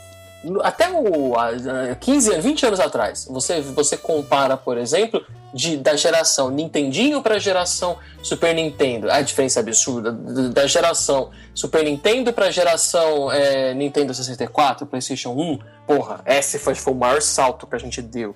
até 0.63 0.91
o, 0.91 1.35
a, 1.39 1.95
15 1.95 2.33
anos, 2.33 2.45
20 2.45 2.67
anos 2.67 2.81
atrás, 2.81 3.27
você, 3.31 3.61
você 3.61 3.97
compara, 3.97 4.57
por 4.57 4.77
exemplo, 4.79 5.25
de, 5.53 5.77
da 5.77 5.97
geração 5.97 6.51
Nintendinho 6.51 7.23
para 7.23 7.37
a 7.37 7.39
geração 7.39 7.99
Super 8.23 8.55
Nintendo, 8.55 9.11
a 9.11 9.23
diferença 9.23 9.61
é 9.61 9.63
absurda, 9.63 10.13
da 10.13 10.67
geração 10.67 11.31
Super 11.55 11.85
Nintendo 11.85 12.33
para 12.33 12.47
a 12.47 12.51
geração 12.51 13.31
é, 13.31 13.73
Nintendo 13.75 14.13
64, 14.13 14.87
PlayStation 14.87 15.31
1, 15.31 15.59
porra, 15.87 16.21
esse 16.27 16.59
foi, 16.59 16.75
foi 16.75 16.93
o 16.93 16.97
maior 16.97 17.23
salto 17.23 17.67
que 17.67 17.77
a 17.77 17.79
gente 17.79 18.03
deu. 18.03 18.35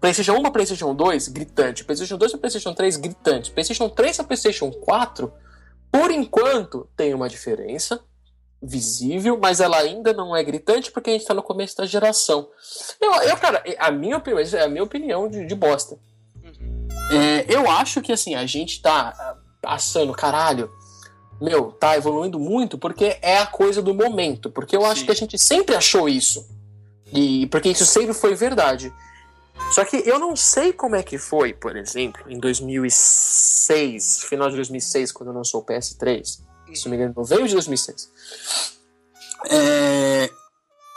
PlayStation 0.00 0.32
1 0.32 0.42
para 0.42 0.50
PlayStation 0.50 0.94
2, 0.94 1.28
gritante. 1.28 1.84
PlayStation 1.84 2.16
2 2.16 2.32
para 2.32 2.40
PlayStation 2.40 2.72
3, 2.72 2.96
gritante. 2.96 3.50
PlayStation 3.50 3.88
3 3.88 4.16
para 4.16 4.26
PlayStation 4.26 4.70
4, 4.70 5.30
por 5.92 6.10
enquanto, 6.10 6.88
tem 6.96 7.12
uma 7.12 7.28
diferença 7.28 8.00
visível, 8.62 9.38
mas 9.40 9.60
ela 9.60 9.78
ainda 9.78 10.12
não 10.12 10.36
é 10.36 10.44
gritante 10.44 10.92
porque 10.92 11.08
a 11.10 11.12
gente 11.14 11.22
está 11.22 11.32
no 11.32 11.42
começo 11.42 11.76
da 11.76 11.86
geração. 11.86 12.48
Eu, 13.00 13.10
eu, 13.22 13.36
cara, 13.38 13.62
a 13.78 13.90
minha 13.90 14.18
opinião, 14.18 14.40
é 14.52 14.62
a 14.62 14.68
minha 14.68 14.84
opinião 14.84 15.28
de, 15.28 15.46
de 15.46 15.54
bosta. 15.54 15.98
Uhum. 16.44 16.88
É, 17.10 17.46
eu 17.48 17.70
acho 17.70 18.02
que 18.02 18.12
assim, 18.12 18.34
a 18.34 18.44
gente 18.44 18.82
tá 18.82 19.38
passando, 19.62 20.12
caralho, 20.12 20.70
meu, 21.40 21.72
tá 21.72 21.96
evoluindo 21.96 22.38
muito 22.38 22.76
porque 22.76 23.18
é 23.22 23.38
a 23.38 23.46
coisa 23.46 23.80
do 23.80 23.94
momento. 23.94 24.50
Porque 24.50 24.76
eu 24.76 24.82
Sim. 24.82 24.86
acho 24.88 25.04
que 25.06 25.10
a 25.10 25.16
gente 25.16 25.38
sempre 25.38 25.74
achou 25.74 26.06
isso. 26.06 26.46
E 27.12 27.46
porque 27.46 27.70
isso 27.70 27.86
sempre 27.86 28.12
foi 28.12 28.34
verdade. 28.34 28.92
Só 29.72 29.84
que 29.84 29.96
eu 30.06 30.18
não 30.18 30.36
sei 30.36 30.72
como 30.72 30.96
é 30.96 31.02
que 31.02 31.18
foi, 31.18 31.52
por 31.52 31.76
exemplo, 31.76 32.22
em 32.28 32.38
2006, 32.38 34.24
final 34.24 34.48
de 34.50 34.56
2006, 34.56 35.12
quando 35.12 35.32
lançou 35.32 35.60
o 35.60 35.64
PS3 35.64 36.49
se 36.74 36.84
não 36.84 36.90
me 36.90 36.96
engano, 36.96 37.14
novembro 37.16 37.46
de 37.46 37.54
2006. 37.54 38.10
É, 39.48 40.30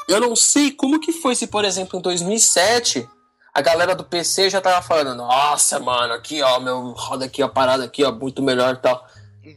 eu 0.08 0.20
não 0.20 0.36
sei 0.36 0.72
como 0.72 1.00
que 1.00 1.12
foi 1.12 1.36
se, 1.36 1.48
por 1.48 1.64
exemplo, 1.64 1.98
em 1.98 2.02
2007 2.02 3.08
a 3.54 3.62
galera 3.62 3.96
do 3.96 4.04
PC 4.04 4.50
já 4.50 4.60
tava 4.60 4.82
falando, 4.82 5.16
nossa, 5.16 5.80
mano, 5.80 6.14
aqui 6.14 6.42
ó, 6.42 6.60
meu 6.60 6.92
roda 6.92 7.26
aqui, 7.26 7.42
a 7.42 7.48
parada 7.48 7.84
aqui, 7.84 8.04
ó, 8.04 8.12
muito 8.12 8.42
melhor 8.42 8.74
e 8.74 8.78
tal. 8.78 9.06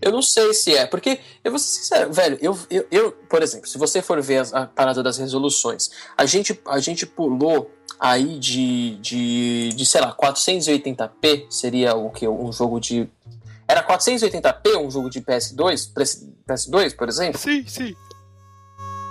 Eu 0.02 0.12
não 0.12 0.20
sei 0.20 0.52
se 0.52 0.74
é, 0.74 0.84
porque 0.84 1.20
eu 1.42 1.50
vou 1.50 1.58
ser 1.58 1.78
sincero, 1.78 2.12
velho, 2.12 2.36
eu, 2.42 2.58
eu, 2.68 2.86
eu 2.90 3.12
por 3.30 3.42
exemplo, 3.42 3.68
se 3.68 3.78
você 3.78 4.02
for 4.02 4.20
ver 4.20 4.44
a, 4.52 4.62
a 4.62 4.66
parada 4.66 5.02
das 5.02 5.16
resoluções, 5.16 5.90
a 6.16 6.26
gente, 6.26 6.60
a 6.66 6.78
gente 6.78 7.06
pulou 7.06 7.70
aí 7.98 8.38
de, 8.38 8.96
de, 8.96 9.68
de 9.70 9.86
sei 9.86 10.00
lá, 10.00 10.14
480p, 10.14 11.46
seria 11.48 11.94
o 11.94 12.10
que? 12.10 12.28
Um 12.28 12.52
jogo 12.52 12.78
de 12.78 13.08
era 13.68 13.82
480p 13.82 14.76
um 14.78 14.90
jogo 14.90 15.10
de 15.10 15.20
PS2, 15.20 15.92
PS2, 16.48 16.96
por 16.96 17.08
exemplo? 17.08 17.38
Sim, 17.38 17.66
sim. 17.66 17.96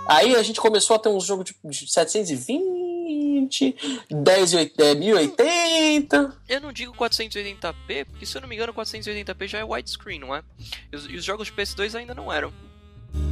Aí 0.07 0.35
a 0.35 0.43
gente 0.43 0.61
começou 0.61 0.95
a 0.95 0.99
ter 0.99 1.09
um 1.09 1.19
jogo 1.19 1.43
de 1.43 1.55
720, 1.91 3.75
10, 4.09 4.53
1080. 4.97 6.37
Eu 6.47 6.61
não 6.61 6.71
digo 6.71 6.93
480p, 6.93 8.05
porque 8.05 8.25
se 8.25 8.37
eu 8.37 8.41
não 8.41 8.47
me 8.47 8.55
engano, 8.55 8.73
480p 8.73 9.47
já 9.47 9.57
é 9.59 9.63
widescreen, 9.63 10.19
não 10.19 10.35
é? 10.35 10.43
E 10.91 10.95
os, 10.95 11.05
os 11.05 11.23
jogos 11.23 11.47
de 11.47 11.53
PS2 11.53 11.95
ainda 11.95 12.13
não 12.13 12.31
eram. 12.31 12.53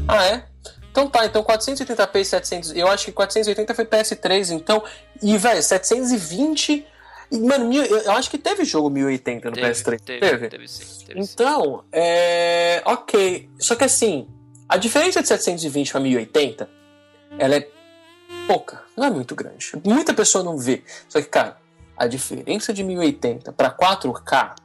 Ah, 0.08 0.26
é? 0.26 0.48
Então 0.92 1.10
tá, 1.10 1.26
então 1.26 1.44
480p 1.44 2.16
e 2.20 2.26
700. 2.26 2.76
Eu 2.76 2.88
acho 2.88 3.06
que 3.06 3.12
480 3.12 3.74
foi 3.74 3.86
PS3, 3.86 4.52
então. 4.52 4.84
E, 5.22 5.38
velho, 5.38 5.62
720 5.62 6.86
Mano, 7.40 7.74
eu 7.74 8.12
acho 8.12 8.30
que 8.30 8.38
teve 8.38 8.64
jogo 8.64 8.90
1080 8.90 9.50
no 9.50 9.56
teve, 9.56 9.68
PS3. 9.68 10.00
Teve, 10.02 10.20
teve, 10.20 10.50
teve 10.50 10.68
sim. 10.68 11.06
Teve 11.06 11.20
então, 11.20 11.80
sim. 11.80 11.86
é. 11.92 12.82
Ok. 12.86 13.50
Só 13.60 13.76
que 13.76 13.84
assim, 13.84 14.28
a 14.68 14.78
diferença 14.78 15.22
de 15.22 15.28
720 15.28 15.92
para 15.92 16.02
1080, 16.02 16.70
ela 17.38 17.56
é 17.56 17.68
pouca, 18.48 18.84
não 18.96 19.06
é 19.06 19.10
muito 19.10 19.36
grande. 19.36 19.72
Muita 19.84 20.14
pessoa 20.14 20.44
não 20.44 20.58
vê. 20.58 20.84
Só 21.08 21.22
que, 21.22 21.28
cara, 21.28 21.58
a 21.98 22.08
diferença 22.08 22.74
de 22.74 22.84
1080 22.84 23.52
para 23.54 23.72
4K 23.72 24.56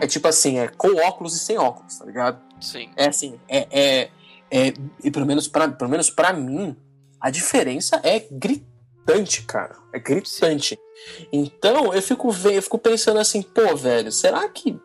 é 0.00 0.06
tipo 0.06 0.26
assim, 0.26 0.58
é 0.58 0.68
com 0.68 0.96
óculos 1.06 1.34
e 1.36 1.38
sem 1.38 1.58
óculos, 1.58 1.98
tá 1.98 2.04
ligado? 2.04 2.40
Sim. 2.60 2.90
É 2.96 3.08
assim, 3.08 3.38
é. 3.48 3.66
é, 3.70 4.10
é 4.50 4.74
e 5.04 5.10
pelo 5.10 5.26
menos, 5.26 5.46
pra, 5.46 5.68
pelo 5.68 5.90
menos 5.90 6.10
pra 6.10 6.32
mim, 6.32 6.76
a 7.20 7.30
diferença 7.30 8.00
é 8.02 8.26
gritante, 8.30 8.69
cara. 9.46 9.76
É 9.92 9.98
gritante. 9.98 10.76
Sim. 10.76 11.26
Então 11.32 11.94
eu 11.94 12.02
fico, 12.02 12.28
eu 12.28 12.62
fico 12.62 12.78
pensando 12.78 13.18
assim, 13.18 13.42
pô, 13.42 13.76
velho, 13.76 14.10
será 14.12 14.48
que. 14.48 14.78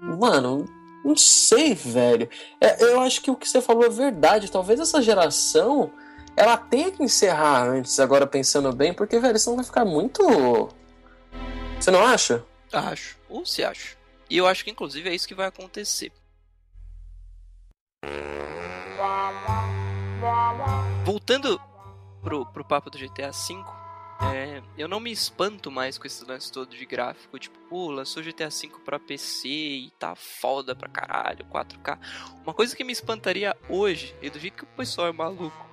Mano, 0.00 0.66
não 1.04 1.16
sei, 1.16 1.74
velho. 1.74 2.28
É, 2.60 2.82
eu 2.82 3.00
acho 3.00 3.20
que 3.20 3.30
o 3.30 3.36
que 3.36 3.48
você 3.48 3.60
falou 3.60 3.84
é 3.84 3.90
verdade. 3.90 4.50
Talvez 4.50 4.80
essa 4.80 5.02
geração 5.02 5.92
ela 6.36 6.56
tenha 6.56 6.90
que 6.90 7.02
encerrar 7.02 7.68
antes, 7.68 7.98
agora 8.00 8.26
pensando 8.26 8.72
bem, 8.72 8.94
porque, 8.94 9.18
velho, 9.18 9.38
senão 9.38 9.56
vai 9.56 9.64
ficar 9.64 9.84
muito. 9.84 10.70
Você 11.78 11.90
não 11.90 12.04
acha? 12.04 12.44
Acho. 12.72 13.18
Ou 13.28 13.44
se 13.44 13.62
acha. 13.62 13.96
E 14.28 14.36
eu 14.36 14.46
acho 14.46 14.64
que 14.64 14.70
inclusive 14.70 15.08
é 15.08 15.14
isso 15.14 15.26
que 15.26 15.34
vai 15.34 15.46
acontecer. 15.46 16.12
Voltando 21.04 21.60
pro, 22.22 22.46
pro 22.46 22.64
papo 22.64 22.90
do 22.90 22.98
GTA 22.98 23.30
V, 23.30 23.64
é, 24.22 24.62
eu 24.76 24.86
não 24.86 25.00
me 25.00 25.10
espanto 25.10 25.70
mais 25.70 25.96
com 25.96 26.06
esse 26.06 26.22
lance 26.24 26.52
todo 26.52 26.76
de 26.76 26.84
gráfico. 26.84 27.38
Tipo, 27.38 27.58
pô, 27.68 27.90
lançou 27.90 28.22
GTA 28.22 28.50
V 28.50 28.70
pra 28.84 28.98
PC 28.98 29.48
e 29.48 29.90
tá 29.98 30.14
foda 30.14 30.76
pra 30.76 30.88
caralho, 30.88 31.44
4K. 31.46 31.98
Uma 32.42 32.52
coisa 32.52 32.76
que 32.76 32.84
me 32.84 32.92
espantaria 32.92 33.56
hoje, 33.68 34.14
e 34.20 34.28
do 34.28 34.38
jeito 34.38 34.58
que 34.58 34.64
o 34.64 34.76
pessoal 34.76 35.08
é 35.08 35.12
maluco, 35.12 35.66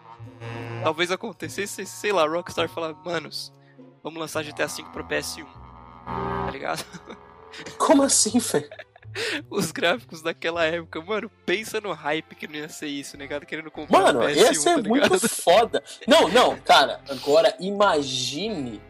talvez 0.82 1.12
acontecesse, 1.12 1.86
sei 1.86 2.14
lá, 2.14 2.26
Rockstar 2.26 2.70
falar, 2.70 2.94
manos, 3.04 3.54
vamos 4.02 4.20
lançar 4.20 4.44
GTA 4.44 4.68
V 4.68 4.84
pro 4.94 5.04
PS1. 5.04 5.46
Tá 6.06 6.52
ligado? 6.52 6.86
Como 7.78 8.04
assim, 8.04 8.40
velho? 8.40 8.70
Os 9.50 9.72
gráficos 9.72 10.22
daquela 10.22 10.64
época, 10.66 11.02
mano, 11.02 11.32
pensa 11.46 11.80
no 11.82 11.94
hype 11.94 12.36
que 12.36 12.48
não 12.48 12.56
ia 12.56 12.70
ser 12.70 12.88
isso, 12.88 13.18
negado 13.18 13.42
né, 13.42 13.46
querendo 13.48 13.72
comprar 13.72 14.00
Mano, 14.00 14.20
PS1, 14.22 14.36
ia 14.36 14.54
ser 14.54 14.84
tá 14.84 14.90
muito 14.90 15.30
foda. 15.30 15.84
Não, 16.08 16.28
não, 16.30 16.58
cara, 16.58 17.02
agora 17.10 17.56
imagine 17.60 18.82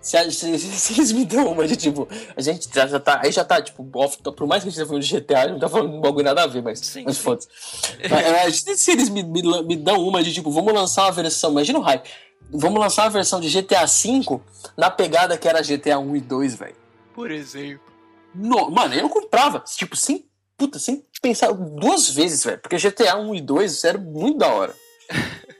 se, 0.00 0.16
a, 0.16 0.30
se, 0.30 0.58
se, 0.58 0.92
eles 0.94 1.12
me 1.12 1.26
dão 1.26 1.52
uma 1.52 1.68
de 1.68 1.76
tipo, 1.76 2.08
a 2.34 2.40
gente 2.40 2.68
já, 2.74 2.86
já 2.86 2.98
tá, 2.98 3.20
aí 3.22 3.30
já 3.30 3.44
tá, 3.44 3.60
tipo, 3.60 3.86
off, 3.94 4.16
por 4.22 4.46
mais 4.46 4.62
que 4.62 4.68
a 4.68 4.70
gente 4.70 4.80
esteja 4.80 4.86
falando 4.86 5.02
de 5.02 5.20
GTA, 5.20 5.48
não 5.48 5.58
tá 5.58 5.68
falando 5.68 5.92
de 5.92 6.00
bagulho 6.00 6.24
nada 6.24 6.42
a 6.42 6.46
ver, 6.46 6.62
mas, 6.62 6.78
sim, 6.80 7.02
mas 7.04 7.18
foda-se. 7.18 7.48
se 8.76 8.92
eles 8.92 9.10
me, 9.10 9.22
me, 9.22 9.42
me 9.62 9.76
dão 9.76 10.02
uma 10.02 10.22
de 10.22 10.32
tipo, 10.32 10.50
vamos 10.50 10.72
lançar 10.72 11.04
uma 11.04 11.12
versão, 11.12 11.50
imagina 11.50 11.78
o 11.78 11.82
hype, 11.82 12.08
vamos 12.50 12.80
lançar 12.80 13.04
uma 13.04 13.10
versão 13.10 13.40
de 13.40 13.50
GTA 13.50 13.84
V 13.84 14.40
na 14.74 14.90
pegada 14.90 15.36
que 15.36 15.46
era 15.46 15.60
GTA 15.60 15.98
1 15.98 16.16
e 16.16 16.20
2, 16.20 16.54
velho. 16.54 16.76
Por 17.14 17.30
exemplo. 17.30 17.89
No, 18.34 18.70
mano, 18.70 18.94
eu 18.94 19.02
não 19.02 19.08
comprava, 19.08 19.60
tipo, 19.60 19.96
sem, 19.96 20.26
puta, 20.56 20.78
sem 20.78 21.04
pensar 21.20 21.52
duas 21.52 22.08
vezes, 22.10 22.44
velho. 22.44 22.58
Porque 22.58 22.76
GTA 22.76 23.16
1 23.16 23.34
e 23.34 23.40
2 23.40 23.84
era 23.84 23.98
muito 23.98 24.38
da 24.38 24.48
hora. 24.48 24.74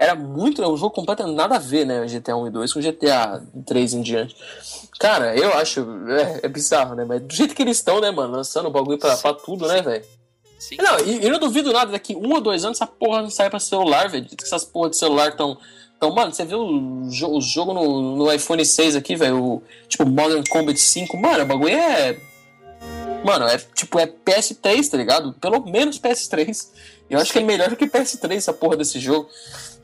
Era 0.00 0.14
muito, 0.14 0.62
é 0.62 0.66
um 0.66 0.78
jogo 0.78 0.94
completamente 0.94 1.36
nada 1.36 1.56
a 1.56 1.58
ver, 1.58 1.84
né? 1.84 2.06
GTA 2.06 2.34
1 2.34 2.46
e 2.46 2.50
2 2.50 2.72
com 2.72 2.80
GTA 2.80 3.46
3 3.66 3.92
em 3.92 4.00
diante. 4.00 4.34
Cara, 4.98 5.36
eu 5.36 5.52
acho, 5.58 5.86
é, 6.08 6.40
é 6.44 6.48
bizarro, 6.48 6.94
né? 6.94 7.04
Mas 7.04 7.20
do 7.20 7.34
jeito 7.34 7.54
que 7.54 7.60
eles 7.60 7.76
estão, 7.76 8.00
né, 8.00 8.10
mano, 8.10 8.34
lançando 8.34 8.68
o 8.68 8.70
bagulho 8.70 8.96
pra, 8.96 9.14
pra 9.18 9.34
tudo, 9.34 9.68
né, 9.68 9.82
velho? 9.82 10.02
Não, 10.78 11.00
e 11.00 11.22
eu 11.22 11.30
não 11.30 11.38
duvido 11.38 11.70
nada, 11.70 11.92
daqui 11.92 12.16
um 12.16 12.32
ou 12.32 12.40
dois 12.40 12.64
anos 12.64 12.78
essa 12.78 12.86
porra 12.86 13.20
não 13.20 13.28
sai 13.28 13.50
pra 13.50 13.60
celular, 13.60 14.08
velho. 14.08 14.26
Essas 14.42 14.64
porra 14.64 14.88
de 14.88 14.96
celular 14.96 15.36
tão 15.36 15.58
então, 16.00 16.14
mano, 16.14 16.32
você 16.32 16.46
viu 16.46 16.60
o, 16.60 17.10
jo 17.10 17.28
o 17.28 17.42
jogo 17.42 17.74
no, 17.74 18.16
no, 18.16 18.32
iPhone 18.32 18.64
6 18.64 18.96
aqui, 18.96 19.14
velho? 19.16 19.62
Tipo, 19.86 20.06
Modern 20.06 20.42
Combat 20.48 20.74
5. 20.80 21.14
Mano, 21.14 21.44
o 21.44 21.46
bagulho 21.46 21.76
é. 21.76 22.18
Mano, 23.22 23.46
é 23.46 23.58
tipo, 23.58 23.98
é 23.98 24.06
PS3, 24.06 24.88
tá 24.88 24.96
ligado? 24.96 25.34
Pelo 25.34 25.62
menos 25.66 26.00
PS3. 26.00 26.70
Eu 27.10 27.18
acho 27.18 27.30
que 27.30 27.38
é 27.38 27.42
melhor 27.42 27.68
do 27.68 27.76
que 27.76 27.86
PS3 27.86 28.34
essa 28.34 28.54
porra 28.54 28.78
desse 28.78 28.98
jogo. 28.98 29.28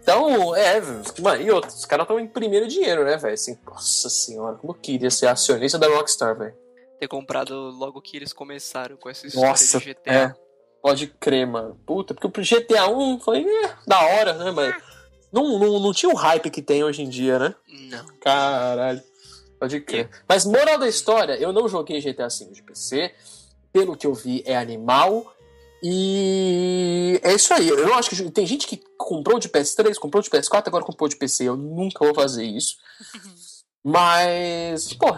Então, 0.02 0.56
é, 0.56 0.80
mano, 1.20 1.42
e 1.42 1.50
outros, 1.50 1.74
os 1.74 1.84
caras 1.84 2.04
estão 2.04 2.18
imprimindo 2.18 2.66
dinheiro, 2.66 3.04
né, 3.04 3.18
velho? 3.18 3.34
Assim, 3.34 3.58
nossa 3.66 4.08
senhora, 4.08 4.56
como 4.56 4.72
eu 4.72 4.78
queria 4.80 5.10
ser 5.10 5.26
acionista 5.26 5.78
da 5.78 5.86
Rockstar, 5.86 6.34
velho. 6.34 6.54
Ter 6.98 7.08
comprado 7.08 7.54
logo 7.72 8.00
que 8.00 8.16
eles 8.16 8.32
começaram 8.32 8.96
com 8.96 9.10
essa 9.10 9.26
história 9.26 9.50
nossa, 9.50 9.78
de 9.78 9.92
GTA. 9.92 10.10
É, 10.10 10.34
pode 10.80 11.08
crer, 11.08 11.46
mano. 11.46 11.78
Puta, 11.84 12.14
porque 12.14 12.40
o 12.40 12.42
GTA 12.42 12.88
1 12.88 13.20
foi 13.20 13.44
é, 13.44 13.74
da 13.86 14.00
hora, 14.00 14.32
né, 14.32 14.50
mano? 14.50 14.74
Não, 15.32 15.58
não, 15.58 15.80
não 15.80 15.92
tinha 15.92 16.10
o 16.10 16.16
hype 16.16 16.50
que 16.50 16.62
tem 16.62 16.84
hoje 16.84 17.02
em 17.02 17.08
dia, 17.08 17.38
né? 17.38 17.54
Não. 17.90 18.04
Caralho. 18.20 19.02
Pode 19.58 19.80
crer. 19.80 20.08
Mas, 20.28 20.44
moral 20.44 20.78
da 20.78 20.88
história, 20.88 21.34
eu 21.34 21.52
não 21.52 21.68
joguei 21.68 22.00
GTA 22.00 22.28
V 22.28 22.52
de 22.52 22.62
PC. 22.62 23.12
Pelo 23.72 23.96
que 23.96 24.06
eu 24.06 24.14
vi, 24.14 24.42
é 24.46 24.56
animal. 24.56 25.34
E 25.82 27.20
é 27.22 27.34
isso 27.34 27.52
aí. 27.52 27.68
Eu 27.68 27.94
acho 27.94 28.10
que 28.10 28.30
tem 28.30 28.46
gente 28.46 28.66
que 28.66 28.82
comprou 28.96 29.38
de 29.38 29.48
PS3, 29.48 29.94
comprou 29.96 30.22
de 30.22 30.30
PS4, 30.30 30.66
agora 30.66 30.84
comprou 30.84 31.08
de 31.08 31.16
PC. 31.16 31.44
Eu 31.44 31.56
nunca 31.56 32.04
vou 32.04 32.14
fazer 32.14 32.44
isso. 32.44 32.76
Mas, 33.84 34.92
pô, 34.94 35.16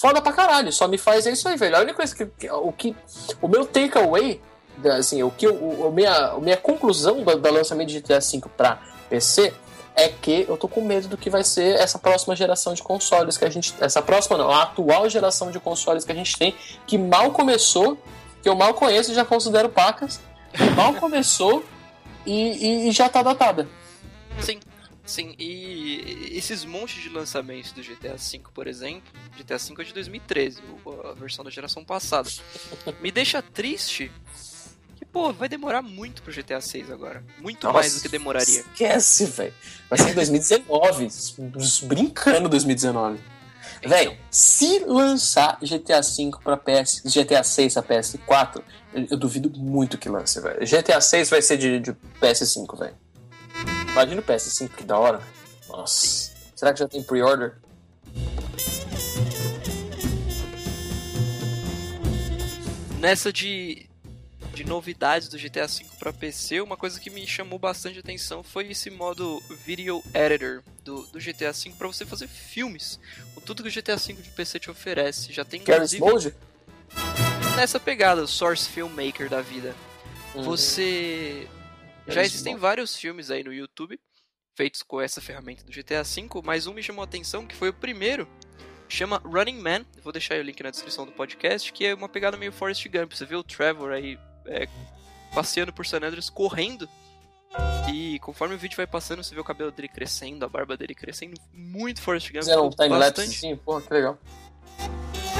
foda 0.00 0.20
pra 0.20 0.32
caralho. 0.32 0.72
Só 0.72 0.88
me 0.88 0.98
faz 0.98 1.24
é 1.26 1.30
isso 1.30 1.48
aí, 1.48 1.56
velho. 1.56 1.76
A 1.76 1.80
única 1.80 1.94
coisa 1.94 2.14
que. 2.14 2.50
O, 2.50 2.72
que, 2.72 2.96
o 3.40 3.46
meu 3.46 3.64
takeaway, 3.64 4.40
assim, 4.96 5.22
o 5.22 5.30
que 5.30 5.46
o, 5.46 5.86
o 5.86 5.92
minha, 5.92 6.32
a 6.32 6.40
minha 6.40 6.56
conclusão 6.56 7.22
do, 7.22 7.36
do 7.36 7.52
lançamento 7.52 7.90
de 7.90 8.00
GTA 8.00 8.18
V 8.18 8.42
pra 8.56 8.82
PC 9.08 9.54
é 9.98 10.08
que 10.08 10.46
eu 10.48 10.56
tô 10.56 10.68
com 10.68 10.80
medo 10.80 11.08
do 11.08 11.16
que 11.16 11.28
vai 11.28 11.42
ser 11.42 11.74
essa 11.74 11.98
próxima 11.98 12.36
geração 12.36 12.72
de 12.72 12.82
consoles 12.82 13.36
que 13.36 13.44
a 13.44 13.50
gente. 13.50 13.74
Essa 13.80 14.00
próxima 14.00 14.38
não, 14.38 14.48
a 14.48 14.62
atual 14.62 15.10
geração 15.10 15.50
de 15.50 15.58
consoles 15.58 16.04
que 16.04 16.12
a 16.12 16.14
gente 16.14 16.36
tem, 16.36 16.54
que 16.86 16.96
mal 16.96 17.32
começou, 17.32 17.98
que 18.40 18.48
eu 18.48 18.54
mal 18.54 18.74
conheço 18.74 19.10
e 19.10 19.14
já 19.14 19.24
considero 19.24 19.68
pacas, 19.68 20.20
que 20.52 20.62
mal 20.70 20.94
começou 21.00 21.64
e, 22.24 22.32
e, 22.32 22.88
e 22.88 22.92
já 22.92 23.08
tá 23.08 23.22
datada. 23.22 23.68
Sim. 24.40 24.60
Sim, 25.04 25.34
e 25.38 26.32
esses 26.36 26.66
montes 26.66 27.02
de 27.02 27.08
lançamentos 27.08 27.72
do 27.72 27.82
GTA 27.82 28.16
V, 28.18 28.42
por 28.52 28.66
exemplo, 28.66 29.10
GTA 29.38 29.56
V 29.56 29.74
é 29.78 29.84
de 29.84 29.94
2013, 29.94 30.60
a 31.02 31.14
versão 31.14 31.42
da 31.42 31.50
geração 31.50 31.82
passada, 31.82 32.28
me 33.00 33.10
deixa 33.10 33.40
triste 33.40 34.12
pô, 35.04 35.32
vai 35.32 35.48
demorar 35.48 35.82
muito 35.82 36.22
pro 36.22 36.32
GTA 36.32 36.60
6 36.60 36.90
agora. 36.90 37.24
Muito 37.40 37.64
Nossa, 37.64 37.78
mais 37.78 37.94
do 37.94 38.00
que 38.00 38.08
demoraria. 38.08 38.60
Esquece, 38.60 39.26
velho. 39.26 39.54
Vai 39.88 39.98
ser 39.98 40.10
em 40.10 40.14
2019. 40.14 41.08
brincando 41.86 42.48
2019. 42.48 43.20
Então. 43.78 43.90
Velho, 43.90 44.16
se 44.30 44.80
lançar 44.80 45.58
GTA 45.60 46.00
V 46.00 46.30
pra 46.42 46.56
PS, 46.56 47.02
GTA 47.04 47.44
6 47.44 47.76
a 47.76 47.82
PS4, 47.82 48.62
eu, 48.92 49.06
eu, 49.10 49.16
duvido 49.16 49.50
muito 49.56 49.96
que 49.96 50.08
lance, 50.08 50.40
velho. 50.40 50.58
GTA 50.66 51.00
6 51.00 51.30
vai 51.30 51.42
ser 51.42 51.56
de, 51.56 51.80
de 51.80 51.92
PS5, 52.20 52.78
velho. 52.78 52.96
Imagina 53.92 54.20
o 54.20 54.24
PS5, 54.24 54.68
que 54.70 54.84
da 54.84 54.98
hora. 54.98 55.20
Nossa. 55.68 56.32
Será 56.56 56.72
que 56.72 56.80
já 56.80 56.88
tem 56.88 57.02
pre-order? 57.02 57.56
Nessa 62.98 63.32
de 63.32 63.88
de 64.58 64.64
novidades 64.64 65.28
do 65.28 65.38
GTA 65.38 65.68
V 65.68 65.84
para 66.00 66.12
PC, 66.12 66.60
uma 66.60 66.76
coisa 66.76 66.98
que 66.98 67.10
me 67.10 67.24
chamou 67.24 67.60
bastante 67.60 68.00
atenção 68.00 68.42
foi 68.42 68.68
esse 68.72 68.90
modo 68.90 69.40
Video 69.64 70.02
Editor 70.12 70.64
do, 70.82 71.06
do 71.06 71.20
GTA 71.20 71.52
V 71.52 71.70
para 71.78 71.86
você 71.86 72.04
fazer 72.04 72.26
filmes. 72.26 72.98
Com 73.36 73.40
tudo 73.40 73.62
que 73.62 73.68
o 73.68 73.72
GTA 73.72 73.96
V 73.96 74.14
de 74.14 74.30
PC 74.30 74.58
te 74.58 74.68
oferece. 74.68 75.32
Já 75.32 75.44
tem 75.44 75.60
inclusive 75.60 76.00
Mode? 76.00 76.34
nessa 77.54 77.78
pegada, 77.78 78.26
Source 78.26 78.68
Filmmaker 78.68 79.30
da 79.30 79.40
vida. 79.40 79.76
Uhum. 80.34 80.42
Você 80.42 81.46
já 82.08 82.22
existem 82.22 82.56
vários 82.56 82.96
filmes 82.96 83.30
aí 83.30 83.44
no 83.44 83.52
YouTube 83.52 83.98
feitos 84.56 84.82
com 84.82 85.00
essa 85.00 85.20
ferramenta 85.20 85.62
do 85.62 85.70
GTA 85.70 86.02
V, 86.02 86.28
mas 86.42 86.66
um 86.66 86.74
me 86.74 86.82
chamou 86.82 87.02
a 87.02 87.04
atenção 87.04 87.46
que 87.46 87.54
foi 87.54 87.68
o 87.68 87.72
primeiro 87.74 88.26
chama 88.88 89.22
Running 89.24 89.60
Man. 89.60 89.86
Vou 90.02 90.12
deixar 90.12 90.36
o 90.36 90.42
link 90.42 90.60
na 90.64 90.70
descrição 90.70 91.06
do 91.06 91.12
podcast, 91.12 91.72
que 91.72 91.86
é 91.86 91.94
uma 91.94 92.08
pegada 92.08 92.36
meio 92.36 92.50
Forrest 92.50 92.84
Gump. 92.88 93.12
Você 93.12 93.24
vê 93.24 93.36
o 93.36 93.44
Trevor 93.44 93.92
aí 93.92 94.18
é, 94.48 94.68
passeando 95.34 95.72
por 95.72 95.86
San 95.86 95.98
Andreas, 95.98 96.30
correndo. 96.30 96.88
E 97.92 98.18
conforme 98.18 98.54
o 98.54 98.58
vídeo 98.58 98.76
vai 98.76 98.86
passando, 98.86 99.22
você 99.22 99.34
vê 99.34 99.40
o 99.40 99.44
cabelo 99.44 99.70
dele 99.70 99.88
crescendo, 99.88 100.44
a 100.44 100.48
barba 100.48 100.76
dele 100.76 100.94
crescendo. 100.94 101.40
Muito 101.52 102.02
Forrest 102.02 102.28
Gump. 102.28 102.42
Fizeram 102.42 102.66
um 102.66 102.70
time-lapse 102.70 103.34
sim, 103.34 103.56
porra, 103.56 103.80
que 103.80 103.92
legal. 103.92 104.18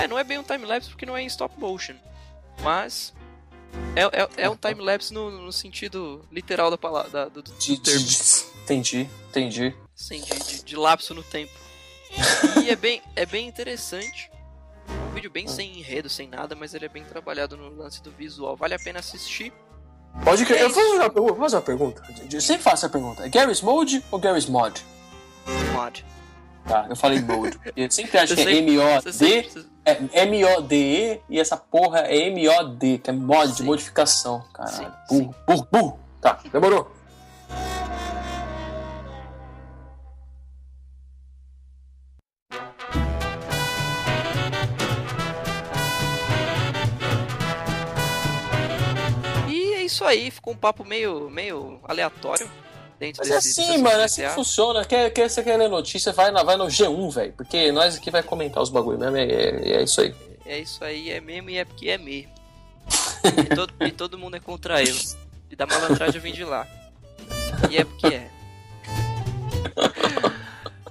É, 0.02 0.06
não 0.08 0.18
é 0.18 0.24
bem 0.24 0.38
um 0.38 0.42
time-lapse 0.42 0.88
porque 0.88 1.04
não 1.04 1.16
é 1.16 1.22
em 1.22 1.26
stop 1.26 1.58
motion. 1.58 1.94
Mas 2.62 3.12
é, 3.94 4.02
é, 4.02 4.44
é 4.44 4.50
um 4.50 4.56
time-lapse 4.56 5.12
no, 5.12 5.30
no, 5.30 5.52
sentido 5.52 6.24
literal 6.32 6.70
da 6.70 6.78
palavra, 6.78 7.10
da, 7.10 7.24
do, 7.26 7.42
do 7.42 7.52
de, 7.52 7.78
termo. 7.78 8.06
De, 8.06 8.16
entendi, 8.62 9.08
entendi. 9.28 9.74
Sim, 9.94 10.20
de, 10.22 10.38
de, 10.38 10.64
de 10.64 10.76
lapso 10.76 11.14
no 11.14 11.22
tempo. 11.22 11.52
e 12.64 12.70
é 12.70 12.76
bem, 12.76 13.02
é 13.14 13.26
bem 13.26 13.46
interessante 13.46 14.30
vídeo 15.18 15.30
bem 15.30 15.48
sem 15.48 15.78
enredo, 15.78 16.08
sem 16.08 16.28
nada, 16.28 16.54
mas 16.54 16.74
ele 16.74 16.86
é 16.86 16.88
bem 16.88 17.02
trabalhado 17.02 17.56
no 17.56 17.68
lance 17.74 18.00
do 18.00 18.10
visual. 18.12 18.56
Vale 18.56 18.74
a 18.74 18.78
pena 18.78 19.00
assistir. 19.00 19.52
Pode 20.24 20.44
crer. 20.46 20.60
É 20.60 20.64
eu 20.64 20.70
vou 20.70 20.82
fazer, 20.82 20.96
uma, 20.96 21.08
vou 21.08 21.36
fazer 21.36 21.56
uma 21.56 21.62
pergunta. 21.62 22.02
Eu 22.32 22.40
sempre 22.40 22.62
faço 22.62 22.86
essa 22.86 22.88
pergunta. 22.88 23.26
É 23.26 23.28
Garry's 23.28 23.60
Mode 23.60 24.04
ou 24.12 24.18
Garry's 24.18 24.46
Mod? 24.46 24.84
Mod. 25.72 26.04
Tá, 26.66 26.86
eu 26.88 26.94
falei 26.94 27.20
Mode. 27.20 27.58
Eu 27.74 27.90
sempre 27.90 28.18
acho 28.18 28.36
que 28.36 28.42
é 28.42 28.56
M-O-D. 28.58 29.66
É 29.84 30.22
M-O-D-E 30.24 31.20
e 31.28 31.40
essa 31.40 31.56
porra 31.56 32.00
é 32.00 32.28
M-O-D, 32.28 32.98
que 32.98 33.08
é 33.08 33.12
mod, 33.12 33.56
de 33.56 33.62
modificação. 33.62 34.44
Caralho. 34.52 34.92
Burro, 35.08 35.34
burro, 35.46 35.68
burro. 35.72 36.00
Tá, 36.20 36.38
demorou. 36.52 36.92
Isso 49.98 50.04
aí, 50.04 50.30
ficou 50.30 50.52
um 50.52 50.56
papo 50.56 50.84
meio, 50.84 51.28
meio 51.28 51.80
aleatório. 51.82 52.48
Dentro 53.00 53.20
Mas 53.20 53.30
é 53.30 53.34
desse, 53.34 53.60
assim, 53.60 53.78
mano, 53.78 54.00
é 54.00 54.04
assim 54.04 54.22
que 54.22 54.28
funciona. 54.30 54.84
Quer, 54.84 55.10
quer, 55.10 55.28
você 55.28 55.42
quer 55.42 55.56
ler 55.56 55.68
notícia, 55.68 56.12
vai, 56.12 56.30
na, 56.30 56.42
vai 56.42 56.56
no 56.56 56.66
G1, 56.66 57.12
velho. 57.12 57.32
Porque 57.32 57.72
nós 57.72 57.96
aqui 57.96 58.10
vai 58.10 58.22
comentar 58.22 58.62
os 58.62 58.70
bagulho 58.70 58.98
mesmo, 58.98 59.16
é, 59.16 59.24
é, 59.24 59.72
é 59.72 59.82
isso 59.82 60.00
aí. 60.00 60.14
é 60.46 60.58
isso 60.58 60.84
aí, 60.84 61.10
é 61.10 61.20
mesmo 61.20 61.50
e 61.50 61.58
é 61.58 61.64
porque 61.64 61.90
é 61.90 61.98
mesmo. 61.98 62.32
E 63.24 63.54
todo, 63.54 63.74
e 63.80 63.90
todo 63.90 64.18
mundo 64.18 64.36
é 64.36 64.40
contra 64.40 64.82
eu. 64.82 64.94
E 65.50 65.56
da 65.56 65.66
malandragem 65.66 66.20
vem 66.20 66.32
de 66.32 66.44
lá. 66.44 66.66
E 67.70 67.76
é 67.76 67.84
porque 67.84 68.06
é. 68.06 68.30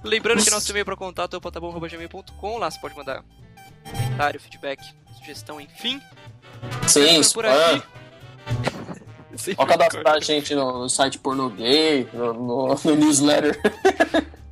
Lembrando 0.03 0.43
que 0.43 0.49
nosso 0.49 0.69
e-mail 0.71 0.85
para 0.85 0.95
contato 0.95 1.33
é 1.33 1.37
o 1.37 1.41
potabom.gmail.com. 1.41 2.57
Lá 2.57 2.69
você 2.71 2.79
pode 2.79 2.95
mandar 2.95 3.23
comentário, 3.89 4.39
feedback, 4.39 4.81
sugestão, 5.17 5.59
enfim. 5.59 6.01
Sim, 6.87 7.21
por 7.33 7.45
aqui. 7.45 7.83
Sempre 9.37 9.55
Pode 9.65 9.69
cadastrar 9.77 10.15
a 10.15 10.19
gente 10.19 10.53
no, 10.55 10.89
site 10.89 11.19
porno 11.19 11.49
gay, 11.49 12.07
no, 12.13 12.33
no- 12.33 12.75
no 12.83 12.95
newsletter. 12.95 13.59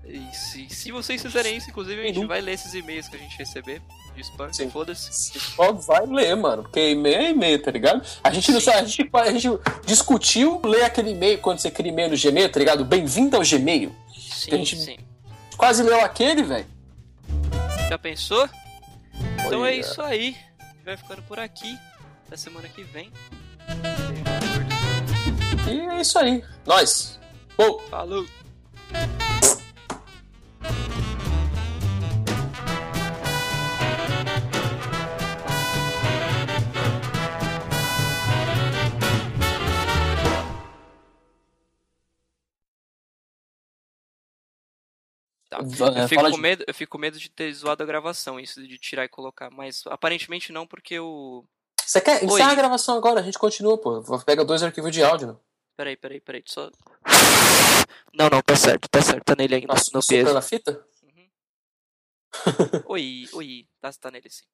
E 0.08 0.34
se 0.70 0.92
vocês 0.92 1.22
fizerem 1.22 1.58
isso, 1.58 1.70
inclusive, 1.70 2.00
a 2.02 2.06
gente 2.06 2.20
Uhum. 2.20 2.28
vai 2.28 2.40
ler 2.40 2.54
esses 2.54 2.74
e-mails 2.74 3.08
que 3.08 3.16
a 3.16 3.20
gente 3.20 3.36
receber 3.38 3.82
de 4.16 4.22
spam. 4.22 4.50
Foda-se. 4.72 5.12
Só 5.40 5.74
vai 5.74 6.06
ler, 6.06 6.36
mano, 6.36 6.62
porque 6.64 6.92
e-mail 6.92 7.16
é 7.18 7.30
e-mail, 7.32 7.62
tá 7.62 7.72
ligado? 7.72 8.06
A 8.24 8.32
gente, 8.32 8.52
não 8.52 8.60
a, 8.60 8.84
gente, 8.86 9.10
a 9.12 9.32
gente 9.34 9.50
discutiu 9.86 10.62
ler 10.64 10.84
aquele 10.84 11.12
e-mail 11.12 11.40
quando 11.40 11.60
você 11.60 11.70
cria 11.72 11.92
e-mail 11.92 12.10
no 12.12 12.18
Gmail, 12.18 12.50
tá 12.52 12.60
ligado? 12.60 12.86
Bem-vindo 12.86 13.36
ao 13.36 13.44
Gmail. 13.44 13.94
Sim, 14.16 14.52
A 14.54 14.58
gente- 14.58 14.78
sim. 14.78 14.98
Quase 15.58 15.82
leu 15.84 16.00
aquele, 16.02 16.44
velho. 16.44 16.66
Já 17.90 17.98
pensou? 17.98 18.48
Então 19.46 19.66
é 19.66 19.70
Olha. 19.72 19.80
isso 19.80 20.02
aí. 20.02 20.36
A 20.60 20.66
gente 20.66 20.86
vai 20.86 20.98
ficando 20.98 21.22
por 21.24 21.40
aqui. 21.40 21.78
Até 22.28 22.38
semana 22.38 22.68
que 22.70 22.84
vem. 22.84 23.12
E 25.68 25.80
é 25.80 26.02
isso 26.02 26.20
aí. 26.20 26.44
Nós. 26.66 27.20
Bom. 27.58 27.80
Falou! 27.90 28.26
Tá. 45.50 45.60
Eu 45.60 46.08
fico, 46.08 46.32
com 46.32 46.38
medo, 46.38 46.64
eu 46.68 46.74
fico 46.74 46.92
com 46.92 46.98
medo 46.98 47.18
de 47.18 47.30
ter 47.30 47.52
zoado 47.54 47.82
a 47.82 47.86
gravação, 47.86 48.40
isso 48.40 48.62
de 48.68 48.78
tirar 48.78 49.06
e 49.06 49.10
colocar, 49.10 49.50
mas 49.50 49.84
aparentemente 49.88 50.52
não, 50.52 50.68
porque 50.68 51.00
o. 51.00 51.46
Você 51.84 52.02
quer 52.02 52.24
encerrar 52.24 52.52
a 52.52 52.56
gravação 52.56 52.98
agora? 52.98 53.20
A 53.20 53.24
gente 53.24 53.38
continua, 53.38 53.78
pô. 53.78 54.02
Pega 54.26 54.44
dois 54.44 54.64
arquivos 54.64 54.92
de 54.92 55.04
áudio? 55.04 55.40
Peraí, 55.76 55.98
peraí, 55.98 56.22
peraí, 56.22 56.44
só. 56.46 56.72
Não, 58.14 58.30
não, 58.30 58.42
tá 58.42 58.56
certo, 58.56 58.88
tá 58.88 59.02
certo, 59.02 59.26
tá 59.26 59.36
nele 59.36 59.56
ainda, 59.56 59.68
Nossa, 59.68 59.92
no 59.94 60.00
peso. 60.00 60.38
a 60.38 60.42
fita? 60.42 60.88
Uhum. 61.04 61.30
oi, 62.88 63.26
oi, 63.34 63.68
tá, 63.82 63.92
tá 63.92 64.10
nele 64.10 64.30
sim. 64.30 64.46